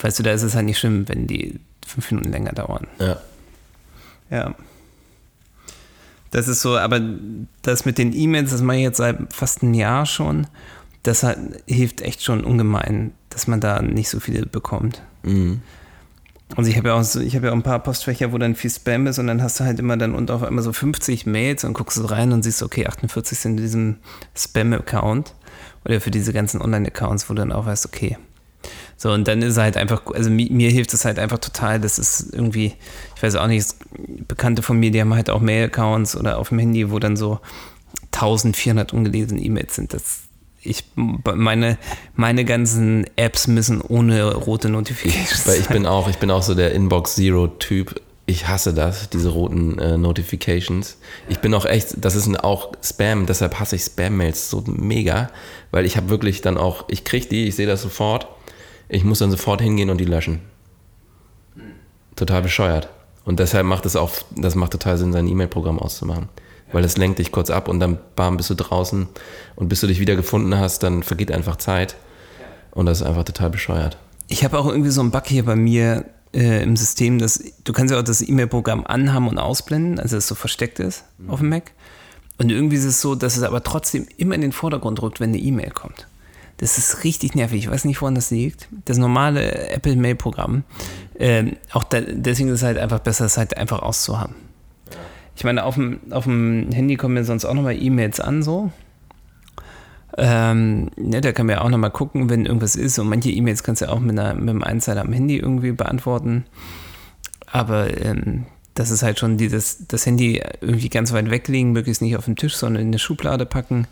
weißt 0.00 0.18
du, 0.18 0.22
da 0.24 0.32
ist 0.32 0.42
es 0.42 0.54
halt 0.56 0.66
nicht 0.66 0.78
schlimm, 0.78 1.08
wenn 1.08 1.26
die 1.28 1.60
fünf 1.86 2.10
Minuten 2.10 2.32
länger 2.32 2.52
dauern. 2.52 2.86
Ja. 2.98 3.18
Ja. 4.30 4.54
Das 6.30 6.48
ist 6.48 6.60
so, 6.60 6.78
aber 6.78 7.00
das 7.62 7.84
mit 7.84 7.98
den 7.98 8.12
E-Mails, 8.12 8.50
das 8.50 8.62
mache 8.62 8.76
ich 8.76 8.82
jetzt 8.82 8.98
seit 8.98 9.32
fast 9.32 9.62
einem 9.62 9.74
Jahr 9.74 10.06
schon. 10.06 10.46
Das 11.02 11.22
hat, 11.22 11.38
hilft 11.66 12.02
echt 12.02 12.22
schon 12.22 12.44
ungemein, 12.44 13.12
dass 13.30 13.46
man 13.46 13.60
da 13.60 13.82
nicht 13.82 14.08
so 14.10 14.20
viele 14.20 14.46
bekommt. 14.46 15.02
Mhm. 15.22 15.62
Also 16.56 16.68
ich 16.68 16.76
habe 16.76 16.88
ja 16.88 16.94
auch 16.94 17.02
so, 17.02 17.20
ich 17.20 17.36
habe 17.36 17.46
ja 17.46 17.52
auch 17.52 17.56
ein 17.56 17.62
paar 17.62 17.78
Postfächer, 17.78 18.32
wo 18.32 18.38
dann 18.38 18.56
viel 18.56 18.70
Spam 18.70 19.06
ist 19.06 19.18
und 19.18 19.28
dann 19.28 19.42
hast 19.42 19.60
du 19.60 19.64
halt 19.64 19.78
immer 19.78 19.96
dann 19.96 20.14
und 20.14 20.30
auf 20.30 20.42
einmal 20.42 20.64
so 20.64 20.72
50 20.72 21.26
Mails 21.26 21.64
und 21.64 21.74
guckst 21.74 21.98
du 21.98 22.04
rein 22.04 22.32
und 22.32 22.42
siehst, 22.42 22.62
okay, 22.62 22.86
48 22.86 23.38
sind 23.38 23.52
in 23.52 23.62
diesem 23.62 23.96
Spam-Account 24.36 25.34
oder 25.84 26.00
für 26.00 26.10
diese 26.10 26.32
ganzen 26.32 26.60
Online-Accounts, 26.60 27.30
wo 27.30 27.34
du 27.34 27.40
dann 27.40 27.52
auch 27.52 27.66
weißt, 27.66 27.86
okay, 27.86 28.16
so, 28.96 29.10
und 29.12 29.26
dann 29.28 29.40
ist 29.40 29.52
es 29.52 29.58
halt 29.58 29.78
einfach, 29.78 30.02
also 30.12 30.28
mir, 30.28 30.50
mir 30.50 30.70
hilft 30.70 30.92
es 30.92 31.06
halt 31.06 31.18
einfach 31.18 31.38
total, 31.38 31.80
das 31.80 31.98
ist 31.98 32.34
irgendwie, 32.34 32.74
ich 33.20 33.22
weiß 33.22 33.36
auch 33.36 33.46
nicht, 33.46 33.74
Bekannte 34.28 34.62
von 34.62 34.78
mir, 34.78 34.90
die 34.90 35.00
haben 35.00 35.14
halt 35.14 35.28
auch 35.28 35.40
Mail-Accounts 35.40 36.16
oder 36.16 36.38
auf 36.38 36.48
dem 36.48 36.58
Handy, 36.58 36.90
wo 36.90 36.98
dann 36.98 37.16
so 37.16 37.40
1400 38.12 38.92
ungelesene 38.92 39.40
E-Mails 39.40 39.74
sind. 39.74 39.92
Das, 39.92 40.20
ich, 40.62 40.84
meine, 40.96 41.76
meine 42.14 42.44
ganzen 42.44 43.06
Apps 43.16 43.46
müssen 43.46 43.80
ohne 43.80 44.34
rote 44.34 44.68
Notifications. 44.68 45.46
Weil 45.46 45.60
ich 45.60 45.68
bin 45.68 45.86
auch, 45.86 46.08
ich 46.08 46.16
bin 46.16 46.30
auch 46.30 46.42
so 46.42 46.54
der 46.54 46.72
Inbox 46.72 47.16
Zero-Typ. 47.16 48.00
Ich 48.26 48.48
hasse 48.48 48.72
das, 48.72 49.10
diese 49.10 49.30
roten 49.30 49.78
äh, 49.78 49.98
Notifications. 49.98 50.98
Ich 51.28 51.38
bin 51.38 51.52
auch 51.52 51.66
echt, 51.66 52.02
das 52.02 52.14
ist 52.14 52.28
auch 52.42 52.72
Spam, 52.82 53.26
deshalb 53.26 53.58
hasse 53.58 53.76
ich 53.76 53.82
Spam-Mails 53.82 54.50
so 54.50 54.62
mega, 54.66 55.30
weil 55.72 55.84
ich 55.84 55.96
habe 55.96 56.08
wirklich 56.08 56.40
dann 56.40 56.56
auch, 56.56 56.84
ich 56.88 57.04
kriege 57.04 57.26
die, 57.26 57.48
ich 57.48 57.56
sehe 57.56 57.66
das 57.66 57.82
sofort 57.82 58.28
ich 58.92 59.04
muss 59.04 59.20
dann 59.20 59.30
sofort 59.30 59.62
hingehen 59.62 59.88
und 59.88 59.98
die 59.98 60.04
löschen. 60.04 60.40
Total 62.16 62.42
bescheuert. 62.42 62.88
Und 63.24 63.38
deshalb 63.38 63.66
macht 63.66 63.86
es 63.86 63.96
auch, 63.96 64.10
das 64.34 64.54
macht 64.54 64.72
total 64.72 64.98
Sinn, 64.98 65.12
sein 65.12 65.28
E-Mail-Programm 65.28 65.78
auszumachen. 65.78 66.28
Weil 66.72 66.82
das 66.82 66.96
lenkt 66.96 67.18
dich 67.18 67.32
kurz 67.32 67.50
ab 67.50 67.68
und 67.68 67.80
dann 67.80 67.98
bam, 68.16 68.36
bist 68.36 68.50
du 68.50 68.54
draußen 68.54 69.08
und 69.56 69.68
bis 69.68 69.80
du 69.80 69.86
dich 69.86 70.00
wieder 70.00 70.16
gefunden 70.16 70.56
hast, 70.56 70.82
dann 70.82 71.02
vergeht 71.02 71.32
einfach 71.32 71.56
Zeit. 71.56 71.96
Und 72.70 72.86
das 72.86 73.00
ist 73.00 73.06
einfach 73.06 73.24
total 73.24 73.50
bescheuert. 73.50 73.98
Ich 74.28 74.44
habe 74.44 74.58
auch 74.58 74.66
irgendwie 74.66 74.90
so 74.90 75.00
einen 75.00 75.10
Bug 75.10 75.26
hier 75.26 75.44
bei 75.44 75.56
mir 75.56 76.04
äh, 76.32 76.62
im 76.62 76.76
System, 76.76 77.18
dass 77.18 77.42
du 77.64 77.72
kannst 77.72 77.92
ja 77.92 77.98
auch 77.98 78.04
das 78.04 78.26
E-Mail-Programm 78.26 78.86
anhaben 78.86 79.28
und 79.28 79.38
ausblenden, 79.38 79.98
also 79.98 80.16
dass 80.16 80.24
es 80.24 80.28
so 80.28 80.36
versteckt 80.36 80.78
ist 80.78 81.04
mhm. 81.18 81.30
auf 81.30 81.40
dem 81.40 81.48
Mac. 81.48 81.72
Und 82.38 82.50
irgendwie 82.50 82.76
ist 82.76 82.84
es 82.84 83.00
so, 83.00 83.16
dass 83.16 83.36
es 83.36 83.42
aber 83.42 83.62
trotzdem 83.62 84.06
immer 84.16 84.34
in 84.34 84.40
den 84.40 84.52
Vordergrund 84.52 85.02
rückt, 85.02 85.20
wenn 85.20 85.30
eine 85.30 85.38
E-Mail 85.38 85.70
kommt. 85.70 86.06
Das 86.60 86.76
ist 86.76 87.04
richtig 87.04 87.34
nervig. 87.34 87.64
Ich 87.64 87.70
weiß 87.70 87.86
nicht, 87.86 88.02
woran 88.02 88.14
das 88.14 88.30
liegt. 88.30 88.68
Das 88.84 88.98
normale 88.98 89.70
Apple 89.70 89.96
Mail 89.96 90.14
Programm. 90.14 90.64
Ähm, 91.18 91.56
auch 91.72 91.84
da, 91.84 92.02
deswegen 92.02 92.50
ist 92.50 92.56
es 92.56 92.62
halt 92.62 92.76
einfach 92.76 92.98
besser, 92.98 93.24
es 93.24 93.38
halt 93.38 93.56
einfach 93.56 93.80
auszuhaben. 93.80 94.34
Ich 95.36 95.42
meine, 95.42 95.64
auf 95.64 95.76
dem, 95.76 96.00
auf 96.10 96.24
dem 96.24 96.70
Handy 96.70 96.96
kommen 96.96 97.14
mir 97.14 97.24
sonst 97.24 97.46
auch 97.46 97.54
nochmal 97.54 97.82
E-Mails 97.82 98.20
an, 98.20 98.42
so. 98.42 98.70
Ähm, 100.18 100.90
ne, 100.96 101.22
da 101.22 101.32
kann 101.32 101.46
man 101.46 101.56
ja 101.56 101.62
auch 101.62 101.70
nochmal 101.70 101.92
gucken, 101.92 102.28
wenn 102.28 102.44
irgendwas 102.44 102.76
ist. 102.76 102.98
Und 102.98 103.08
manche 103.08 103.30
E-Mails 103.30 103.62
kannst 103.62 103.80
du 103.80 103.86
ja 103.86 103.92
auch 103.92 104.00
mit, 104.00 104.18
einer, 104.18 104.34
mit 104.34 104.50
einem 104.50 104.62
Einzeiler 104.62 105.00
am 105.00 105.14
Handy 105.14 105.38
irgendwie 105.38 105.72
beantworten. 105.72 106.44
Aber 107.46 108.04
ähm, 108.04 108.44
das 108.80 108.90
ist 108.90 109.02
halt 109.02 109.18
schon 109.18 109.36
dieses, 109.36 109.86
das 109.88 110.06
Handy 110.06 110.42
irgendwie 110.62 110.88
ganz 110.88 111.12
weit 111.12 111.30
weglegen, 111.30 111.72
möglichst 111.72 112.00
nicht 112.00 112.16
auf 112.16 112.24
dem 112.24 112.36
Tisch, 112.36 112.56
sondern 112.56 112.80
in 112.80 112.88
eine 112.88 112.98
Schublade 112.98 113.44
packen. 113.44 113.86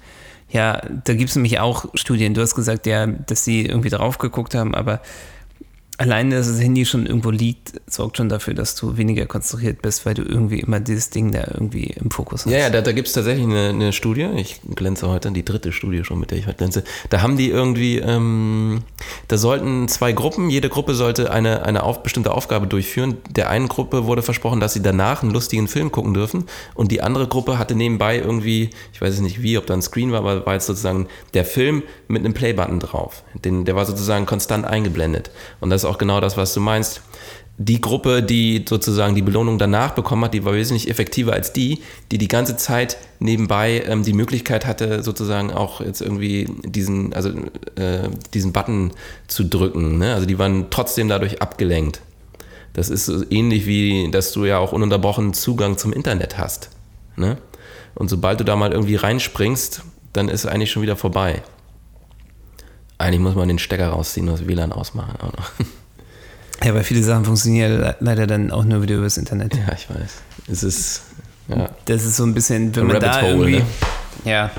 Ja, 0.50 0.80
da 1.04 1.12
gibt 1.12 1.28
es 1.28 1.36
nämlich 1.36 1.60
auch 1.60 1.84
Studien. 1.92 2.32
Du 2.32 2.40
hast 2.40 2.54
gesagt, 2.54 2.86
ja, 2.86 3.06
dass 3.06 3.44
sie 3.44 3.66
irgendwie 3.66 3.90
drauf 3.90 4.16
geguckt 4.16 4.54
haben, 4.54 4.74
aber 4.74 5.02
alleine, 5.98 6.36
dass 6.36 6.46
das 6.46 6.60
Handy 6.60 6.86
schon 6.86 7.06
irgendwo 7.06 7.30
liegt, 7.30 7.72
sorgt 7.88 8.16
schon 8.16 8.28
dafür, 8.28 8.54
dass 8.54 8.76
du 8.76 8.96
weniger 8.96 9.26
konzentriert 9.26 9.82
bist, 9.82 10.06
weil 10.06 10.14
du 10.14 10.22
irgendwie 10.22 10.60
immer 10.60 10.78
dieses 10.78 11.10
Ding 11.10 11.32
da 11.32 11.40
irgendwie 11.52 11.86
im 11.86 12.12
Fokus 12.12 12.46
hast. 12.46 12.52
Ja, 12.52 12.58
ja, 12.58 12.70
da, 12.70 12.82
da 12.82 12.92
gibt 12.92 13.08
es 13.08 13.14
tatsächlich 13.14 13.44
eine, 13.44 13.70
eine, 13.70 13.92
Studie. 13.92 14.28
Ich 14.36 14.60
glänze 14.76 15.08
heute, 15.08 15.32
die 15.32 15.44
dritte 15.44 15.72
Studie 15.72 16.04
schon, 16.04 16.20
mit 16.20 16.30
der 16.30 16.38
ich 16.38 16.46
heute 16.46 16.58
glänze. 16.58 16.84
Da 17.10 17.20
haben 17.20 17.36
die 17.36 17.50
irgendwie, 17.50 17.98
ähm, 17.98 18.84
da 19.26 19.38
sollten 19.38 19.88
zwei 19.88 20.12
Gruppen, 20.12 20.50
jede 20.50 20.68
Gruppe 20.68 20.94
sollte 20.94 21.32
eine, 21.32 21.64
eine 21.64 21.82
auf, 21.82 22.04
bestimmte 22.04 22.30
Aufgabe 22.32 22.68
durchführen. 22.68 23.16
Der 23.28 23.50
einen 23.50 23.66
Gruppe 23.66 24.06
wurde 24.06 24.22
versprochen, 24.22 24.60
dass 24.60 24.74
sie 24.74 24.82
danach 24.82 25.22
einen 25.22 25.32
lustigen 25.32 25.66
Film 25.66 25.90
gucken 25.90 26.14
dürfen 26.14 26.44
und 26.74 26.92
die 26.92 27.02
andere 27.02 27.26
Gruppe 27.26 27.58
hatte 27.58 27.74
nebenbei 27.74 28.18
irgendwie, 28.18 28.70
ich 28.92 29.00
weiß 29.00 29.18
nicht 29.18 29.42
wie, 29.42 29.58
ob 29.58 29.66
da 29.66 29.74
ein 29.74 29.82
Screen 29.82 30.12
war, 30.12 30.20
aber 30.20 30.46
war 30.46 30.54
jetzt 30.54 30.66
sozusagen 30.66 31.08
der 31.34 31.44
Film 31.44 31.82
mit 32.06 32.24
einem 32.24 32.34
Playbutton 32.34 32.78
drauf. 32.78 33.24
Den, 33.44 33.64
der 33.64 33.74
war 33.74 33.84
sozusagen 33.84 34.26
konstant 34.26 34.64
eingeblendet. 34.64 35.32
Und 35.58 35.70
das 35.70 35.87
auch 35.88 35.98
genau 35.98 36.20
das, 36.20 36.36
was 36.36 36.54
du 36.54 36.60
meinst. 36.60 37.02
Die 37.60 37.80
Gruppe, 37.80 38.22
die 38.22 38.64
sozusagen 38.68 39.16
die 39.16 39.22
Belohnung 39.22 39.58
danach 39.58 39.90
bekommen 39.90 40.24
hat, 40.24 40.34
die 40.34 40.44
war 40.44 40.54
wesentlich 40.54 40.88
effektiver 40.88 41.32
als 41.32 41.52
die, 41.52 41.80
die 42.12 42.18
die 42.18 42.28
ganze 42.28 42.56
Zeit 42.56 42.98
nebenbei 43.18 43.82
ähm, 43.84 44.04
die 44.04 44.12
Möglichkeit 44.12 44.64
hatte, 44.64 45.02
sozusagen 45.02 45.50
auch 45.52 45.80
jetzt 45.80 46.00
irgendwie 46.00 46.48
diesen, 46.62 47.12
also 47.14 47.30
äh, 47.74 48.08
diesen 48.32 48.52
Button 48.52 48.92
zu 49.26 49.42
drücken. 49.42 49.98
Ne? 49.98 50.14
Also 50.14 50.24
die 50.24 50.38
waren 50.38 50.66
trotzdem 50.70 51.08
dadurch 51.08 51.42
abgelenkt. 51.42 52.00
Das 52.74 52.90
ist 52.90 53.06
so 53.06 53.24
ähnlich 53.28 53.66
wie, 53.66 54.08
dass 54.12 54.30
du 54.30 54.44
ja 54.44 54.58
auch 54.58 54.70
ununterbrochen 54.70 55.34
Zugang 55.34 55.78
zum 55.78 55.92
Internet 55.92 56.38
hast. 56.38 56.70
Ne? 57.16 57.38
Und 57.96 58.08
sobald 58.08 58.38
du 58.38 58.44
da 58.44 58.54
mal 58.54 58.70
irgendwie 58.70 58.94
reinspringst, 58.94 59.82
dann 60.12 60.28
ist 60.28 60.46
eigentlich 60.46 60.70
schon 60.70 60.82
wieder 60.82 60.94
vorbei. 60.94 61.42
Eigentlich 62.98 63.20
muss 63.20 63.34
man 63.34 63.48
den 63.48 63.58
Stecker 63.58 63.88
rausziehen 63.88 64.28
und 64.28 64.40
das 64.40 64.46
WLAN 64.46 64.72
ausmachen. 64.72 65.14
Auch 65.20 65.32
noch. 65.32 65.50
Ja, 66.64 66.74
weil 66.74 66.82
viele 66.82 67.04
Sachen 67.04 67.24
funktionieren 67.24 67.94
leider 68.00 68.26
dann 68.26 68.50
auch 68.50 68.64
nur 68.64 68.82
wieder 68.82 68.96
übers 68.96 69.16
Internet. 69.16 69.54
Ja, 69.54 69.72
ich 69.74 69.88
weiß. 69.88 70.16
Es 70.50 70.64
ist, 70.64 71.02
ja. 71.46 71.70
Das 71.84 72.04
ist 72.04 72.16
so 72.16 72.24
ein 72.24 72.34
bisschen, 72.34 72.74
wenn 72.74 72.88
man 72.88 73.00
da 73.00 73.22
irgendwie, 73.22 73.58
ne? 73.58 73.66
ja, 74.24 74.50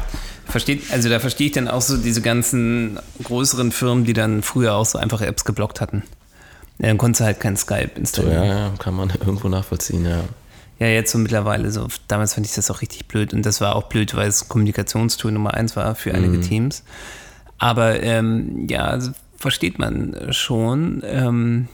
versteht, 0.45 0.91
also 0.91 1.09
da 1.09 1.19
verstehe 1.19 1.47
ich 1.47 1.53
dann 1.53 1.67
auch 1.67 1.81
so 1.81 1.97
diese 1.97 2.21
ganzen 2.21 2.99
größeren 3.23 3.73
Firmen, 3.73 4.05
die 4.05 4.13
dann 4.13 4.43
früher 4.43 4.75
auch 4.75 4.85
so 4.85 4.97
einfach 4.97 5.21
Apps 5.21 5.43
geblockt 5.43 5.81
hatten. 5.81 6.03
Ja, 6.79 6.87
dann 6.87 6.97
konntest 6.97 7.19
du 7.19 7.25
halt 7.25 7.41
kein 7.41 7.57
Skype 7.57 7.91
installieren. 7.95 8.45
Ja, 8.45 8.45
ja, 8.45 8.73
kann 8.79 8.93
man 8.93 9.09
irgendwo 9.19 9.49
nachvollziehen, 9.49 10.05
ja. 10.05 10.23
Ja, 10.79 10.87
jetzt 10.87 11.11
so 11.11 11.17
mittlerweile 11.17 11.69
so. 11.71 11.87
Damals 12.07 12.35
fand 12.35 12.47
ich 12.47 12.53
das 12.53 12.71
auch 12.71 12.81
richtig 12.81 13.09
blöd 13.09 13.33
und 13.33 13.45
das 13.45 13.59
war 13.59 13.75
auch 13.75 13.83
blöd, 13.83 14.15
weil 14.15 14.29
es 14.29 14.47
Kommunikationstool 14.47 15.33
Nummer 15.33 15.53
eins 15.53 15.75
war 15.75 15.93
für 15.95 16.13
einige 16.13 16.37
mhm. 16.37 16.41
Teams. 16.41 16.83
Aber 17.59 18.01
ähm, 18.01 18.67
ja, 18.69 18.85
also 18.85 19.11
versteht 19.37 19.77
man 19.79 20.15
schon. 20.31 21.03
Ähm, 21.05 21.67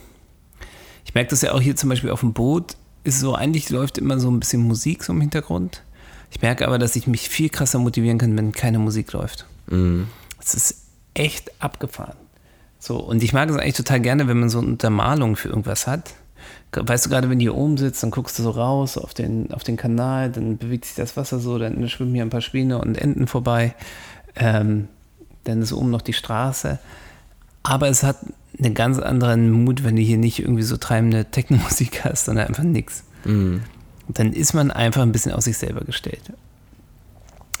ich 1.04 1.14
merke 1.14 1.30
das 1.30 1.42
ja 1.42 1.52
auch 1.52 1.60
hier 1.60 1.76
zum 1.76 1.88
Beispiel 1.88 2.10
auf 2.10 2.20
dem 2.20 2.32
Boot. 2.32 2.76
Ist 3.04 3.20
so, 3.20 3.34
eigentlich 3.34 3.70
läuft 3.70 3.98
immer 3.98 4.18
so 4.18 4.30
ein 4.30 4.40
bisschen 4.40 4.62
Musik 4.62 5.04
so 5.04 5.12
im 5.12 5.20
Hintergrund. 5.20 5.82
Ich 6.30 6.42
merke 6.42 6.66
aber, 6.66 6.78
dass 6.78 6.96
ich 6.96 7.06
mich 7.06 7.28
viel 7.28 7.48
krasser 7.48 7.78
motivieren 7.78 8.18
kann, 8.18 8.36
wenn 8.36 8.52
keine 8.52 8.80
Musik 8.80 9.12
läuft. 9.12 9.46
Mhm. 9.68 10.08
Das 10.38 10.54
ist 10.54 10.82
echt 11.14 11.62
abgefahren. 11.62 12.16
So, 12.78 12.98
und 12.98 13.22
ich 13.22 13.32
mag 13.32 13.48
es 13.48 13.56
eigentlich 13.56 13.76
total 13.76 14.00
gerne, 14.00 14.28
wenn 14.28 14.38
man 14.38 14.48
so 14.48 14.58
eine 14.58 14.66
Untermalung 14.66 15.36
für 15.36 15.48
irgendwas 15.48 15.86
hat. 15.86 16.14
Weißt 16.72 17.06
du, 17.06 17.10
gerade 17.10 17.30
wenn 17.30 17.38
du 17.38 17.44
hier 17.44 17.54
oben 17.54 17.78
sitzt, 17.78 18.02
dann 18.02 18.10
guckst 18.10 18.38
du 18.38 18.42
so 18.42 18.50
raus 18.50 18.98
auf 18.98 19.14
den, 19.14 19.52
auf 19.52 19.64
den 19.64 19.76
Kanal, 19.76 20.30
dann 20.30 20.58
bewegt 20.58 20.84
sich 20.84 20.94
das 20.94 21.16
Wasser 21.16 21.38
so, 21.38 21.58
dann 21.58 21.88
schwimmen 21.88 22.14
hier 22.14 22.22
ein 22.22 22.30
paar 22.30 22.42
Schwäne 22.42 22.78
und 22.78 22.98
Enten 22.98 23.26
vorbei. 23.26 23.74
Ähm, 24.34 24.88
dann 25.48 25.62
ist 25.62 25.72
oben 25.72 25.90
noch 25.90 26.02
die 26.02 26.12
Straße. 26.12 26.78
Aber 27.62 27.88
es 27.88 28.02
hat 28.02 28.18
einen 28.58 28.74
ganz 28.74 28.98
anderen 28.98 29.50
Mut, 29.50 29.84
wenn 29.84 29.96
du 29.96 30.02
hier 30.02 30.18
nicht 30.18 30.38
irgendwie 30.38 30.62
so 30.62 30.76
treibende 30.76 31.24
Techno-Musik 31.26 32.04
hast, 32.04 32.26
sondern 32.26 32.48
einfach 32.48 32.62
nichts. 32.62 33.04
Mhm. 33.24 33.62
Dann 34.08 34.32
ist 34.32 34.54
man 34.54 34.70
einfach 34.70 35.02
ein 35.02 35.12
bisschen 35.12 35.32
aus 35.32 35.44
sich 35.44 35.58
selber 35.58 35.80
gestellt. 35.80 36.32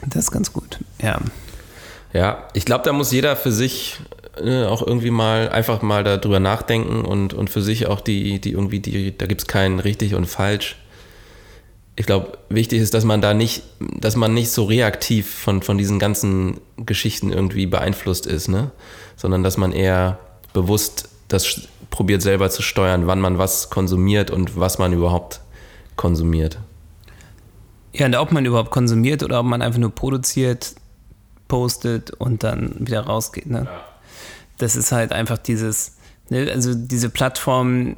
Das 0.06 0.24
ist 0.24 0.30
ganz 0.30 0.52
gut, 0.52 0.78
ja. 1.02 1.20
Ja, 2.12 2.44
ich 2.54 2.64
glaube, 2.64 2.84
da 2.84 2.92
muss 2.92 3.10
jeder 3.10 3.34
für 3.36 3.50
sich 3.50 3.98
äh, 4.36 4.64
auch 4.64 4.86
irgendwie 4.86 5.10
mal 5.10 5.48
einfach 5.48 5.82
mal 5.82 6.04
darüber 6.04 6.40
nachdenken 6.40 7.04
und, 7.04 7.34
und 7.34 7.50
für 7.50 7.62
sich 7.62 7.86
auch 7.86 8.00
die, 8.00 8.40
die 8.40 8.52
irgendwie, 8.52 8.80
die, 8.80 9.16
da 9.16 9.26
gibt 9.26 9.42
es 9.42 9.46
kein 9.46 9.80
richtig 9.80 10.14
und 10.14 10.26
falsch 10.26 10.76
ich 11.98 12.04
glaube, 12.04 12.38
wichtig 12.50 12.80
ist, 12.80 12.92
dass 12.92 13.04
man 13.04 13.22
da 13.22 13.32
nicht, 13.32 13.62
dass 13.80 14.16
man 14.16 14.34
nicht 14.34 14.50
so 14.50 14.64
reaktiv 14.64 15.34
von, 15.34 15.62
von 15.62 15.78
diesen 15.78 15.98
ganzen 15.98 16.60
Geschichten 16.76 17.32
irgendwie 17.32 17.66
beeinflusst 17.66 18.26
ist, 18.26 18.48
ne? 18.48 18.70
Sondern 19.16 19.42
dass 19.42 19.56
man 19.56 19.72
eher 19.72 20.18
bewusst 20.52 21.08
das 21.28 21.68
probiert 21.90 22.20
selber 22.20 22.50
zu 22.50 22.62
steuern, 22.62 23.06
wann 23.06 23.20
man 23.20 23.38
was 23.38 23.70
konsumiert 23.70 24.30
und 24.30 24.58
was 24.58 24.78
man 24.78 24.92
überhaupt 24.92 25.40
konsumiert. 25.96 26.58
Ja, 27.94 28.04
und 28.04 28.14
ob 28.14 28.30
man 28.30 28.44
überhaupt 28.44 28.70
konsumiert 28.70 29.22
oder 29.22 29.40
ob 29.40 29.46
man 29.46 29.62
einfach 29.62 29.78
nur 29.78 29.90
produziert, 29.90 30.74
postet 31.48 32.10
und 32.10 32.44
dann 32.44 32.74
wieder 32.86 33.06
rausgeht. 33.06 33.46
Ne? 33.46 33.62
Ja. 33.64 33.84
Das 34.58 34.76
ist 34.76 34.92
halt 34.92 35.12
einfach 35.12 35.38
dieses, 35.38 35.96
ne? 36.28 36.50
also 36.52 36.74
diese 36.74 37.08
Plattform, 37.08 37.96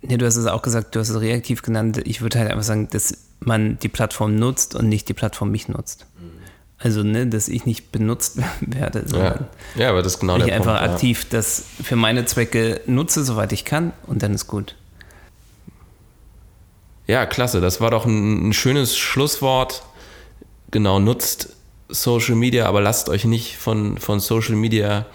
ne, 0.00 0.16
du 0.16 0.24
hast 0.24 0.36
es 0.36 0.46
auch 0.46 0.62
gesagt, 0.62 0.94
du 0.94 1.00
hast 1.00 1.10
es 1.10 1.20
reaktiv 1.20 1.62
genannt. 1.62 2.00
Ich 2.04 2.22
würde 2.22 2.38
halt 2.38 2.50
einfach 2.50 2.64
sagen, 2.64 2.88
das 2.90 3.25
man 3.40 3.78
die 3.78 3.88
Plattform 3.88 4.36
nutzt 4.36 4.74
und 4.74 4.88
nicht 4.88 5.08
die 5.08 5.14
Plattform 5.14 5.50
mich 5.50 5.68
nutzt. 5.68 6.06
Also, 6.78 7.02
ne, 7.02 7.26
dass 7.26 7.48
ich 7.48 7.64
nicht 7.64 7.90
benutzt 7.90 8.38
werde, 8.60 9.04
sondern 9.06 9.46
ja. 9.76 9.84
ja 9.84 9.90
aber 9.90 10.02
das 10.02 10.14
ist 10.14 10.20
genau 10.20 10.36
ich 10.36 10.44
der 10.44 10.56
einfach 10.56 10.78
Punkt, 10.78 10.92
aktiv 10.94 11.22
ja. 11.22 11.28
das 11.30 11.64
für 11.82 11.96
meine 11.96 12.26
Zwecke 12.26 12.82
nutze, 12.86 13.24
soweit 13.24 13.52
ich 13.52 13.64
kann 13.64 13.92
und 14.06 14.22
dann 14.22 14.34
ist 14.34 14.46
gut. 14.46 14.74
Ja, 17.06 17.24
klasse. 17.24 17.60
Das 17.60 17.80
war 17.80 17.90
doch 17.90 18.04
ein, 18.04 18.48
ein 18.48 18.52
schönes 18.52 18.96
Schlusswort. 18.96 19.84
Genau, 20.70 20.98
nutzt 20.98 21.54
Social 21.88 22.34
Media, 22.34 22.66
aber 22.66 22.80
lasst 22.80 23.08
euch 23.08 23.24
nicht 23.24 23.56
von, 23.56 23.98
von 23.98 24.20
Social 24.20 24.56
Media 24.56 25.06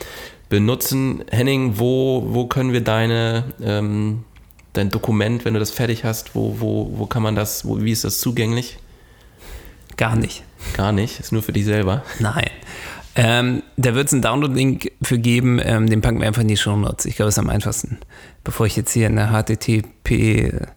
benutzen. 0.50 1.24
Henning, 1.30 1.78
wo, 1.78 2.24
wo 2.30 2.48
können 2.48 2.72
wir 2.74 2.82
deine 2.82 3.44
ähm, 3.62 4.24
dein 4.74 4.90
Dokument, 4.90 5.46
wenn 5.46 5.54
du 5.54 5.60
das 5.60 5.72
fertig 5.72 6.04
hast, 6.04 6.36
wo, 6.36 6.60
wo, 6.60 6.92
wo 6.98 7.06
kann 7.06 7.24
man 7.24 7.36
das, 7.36 7.66
wo, 7.66 7.82
wie 7.82 7.92
ist 7.92 8.04
das 8.04 8.20
zugänglich? 8.20 8.78
Gar 9.98 10.16
nicht. 10.16 10.44
Gar 10.74 10.92
nicht, 10.92 11.20
ist 11.20 11.32
nur 11.32 11.44
für 11.44 11.54
dich 11.54 11.66
selber. 11.66 12.04
Nein. 12.20 12.50
Ähm, 13.16 13.64
da 13.76 13.94
wird 13.94 14.08
es 14.08 14.14
einen 14.14 14.22
Download-Link 14.22 14.92
für 15.02 15.20
geben, 15.20 15.60
ähm, 15.62 15.90
den 15.90 16.02
packen 16.02 16.22
wir 16.22 16.28
einfach 16.28 16.44
in 16.44 16.48
die 16.48 16.58
Show 16.58 16.78
Notes. 16.78 17.06
Ich 17.06 17.18
glaube, 17.18 17.30
es 17.30 17.36
ist 17.36 17.40
am 17.40 17.50
einfachsten. 17.50 18.00
Bevor 18.44 18.66
ich 18.66 18.76
jetzt 18.76 18.94
hier 18.94 19.08
eine 19.08 19.32
http 19.32 20.68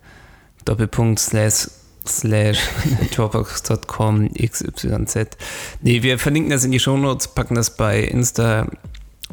Doppelpunkt 0.65 1.21
slash 1.21 1.69
slash 2.07 2.59
dropbox.com 3.15 4.31
xyz. 4.35 4.87
Nee, 5.81 6.03
wir 6.03 6.19
verlinken 6.19 6.51
das 6.51 6.65
in 6.65 6.73
die 6.73 6.81
Show 6.81 6.97
Notes, 6.97 7.29
packen 7.29 7.55
das 7.55 7.77
bei 7.77 8.01
Insta, 8.01 8.67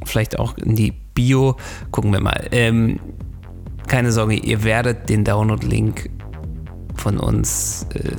vielleicht 0.06 0.38
auch 0.38 0.58
in 0.58 0.76
die 0.76 0.94
Bio. 1.14 1.58
Gucken 1.90 2.14
wir 2.14 2.22
mal. 2.22 2.48
Ähm, 2.52 3.00
keine 3.88 4.12
Sorge, 4.12 4.36
ihr 4.36 4.64
werdet 4.64 5.10
den 5.10 5.24
Download-Link 5.24 6.10
von 6.96 7.20
uns 7.20 7.86
äh, 7.94 8.12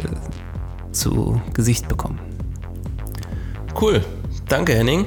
zu 0.93 1.41
Gesicht 1.55 1.89
bekommen. 1.89 2.19
Cool. 3.81 4.05
Danke, 4.49 4.75
Henning. 4.75 5.05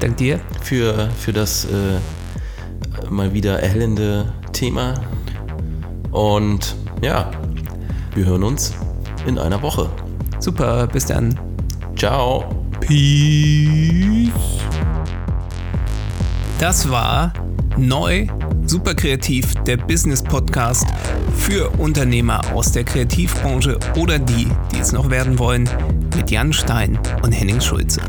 Dank 0.00 0.16
dir. 0.16 0.40
Für, 0.62 1.10
für 1.18 1.32
das 1.32 1.64
äh, 1.64 1.98
mal 3.10 3.32
wieder 3.32 3.60
erhellende 3.60 4.32
Thema. 4.52 4.94
Und 6.10 6.76
ja, 7.02 7.30
wir 8.14 8.26
hören 8.26 8.44
uns 8.44 8.72
in 9.26 9.38
einer 9.38 9.60
Woche. 9.62 9.90
Super, 10.38 10.86
bis 10.86 11.06
dann. 11.06 11.38
Ciao. 11.96 12.44
Peace. 12.80 14.30
Das 16.58 16.88
war 16.88 17.32
neu 17.76 18.26
Super 18.66 18.94
Kreativ, 18.94 19.52
der 19.66 19.76
Business 19.76 20.22
Podcast 20.22 20.86
für 21.36 21.70
Unternehmer 21.78 22.40
aus 22.54 22.72
der 22.72 22.84
Kreativbranche 22.84 23.78
oder 23.96 24.18
die, 24.18 24.48
die 24.72 24.78
es 24.78 24.92
noch 24.92 25.10
werden 25.10 25.38
wollen, 25.38 25.68
mit 26.16 26.30
Jan 26.30 26.52
Stein 26.52 26.98
und 27.22 27.32
Henning 27.32 27.60
Schulze. 27.60 28.00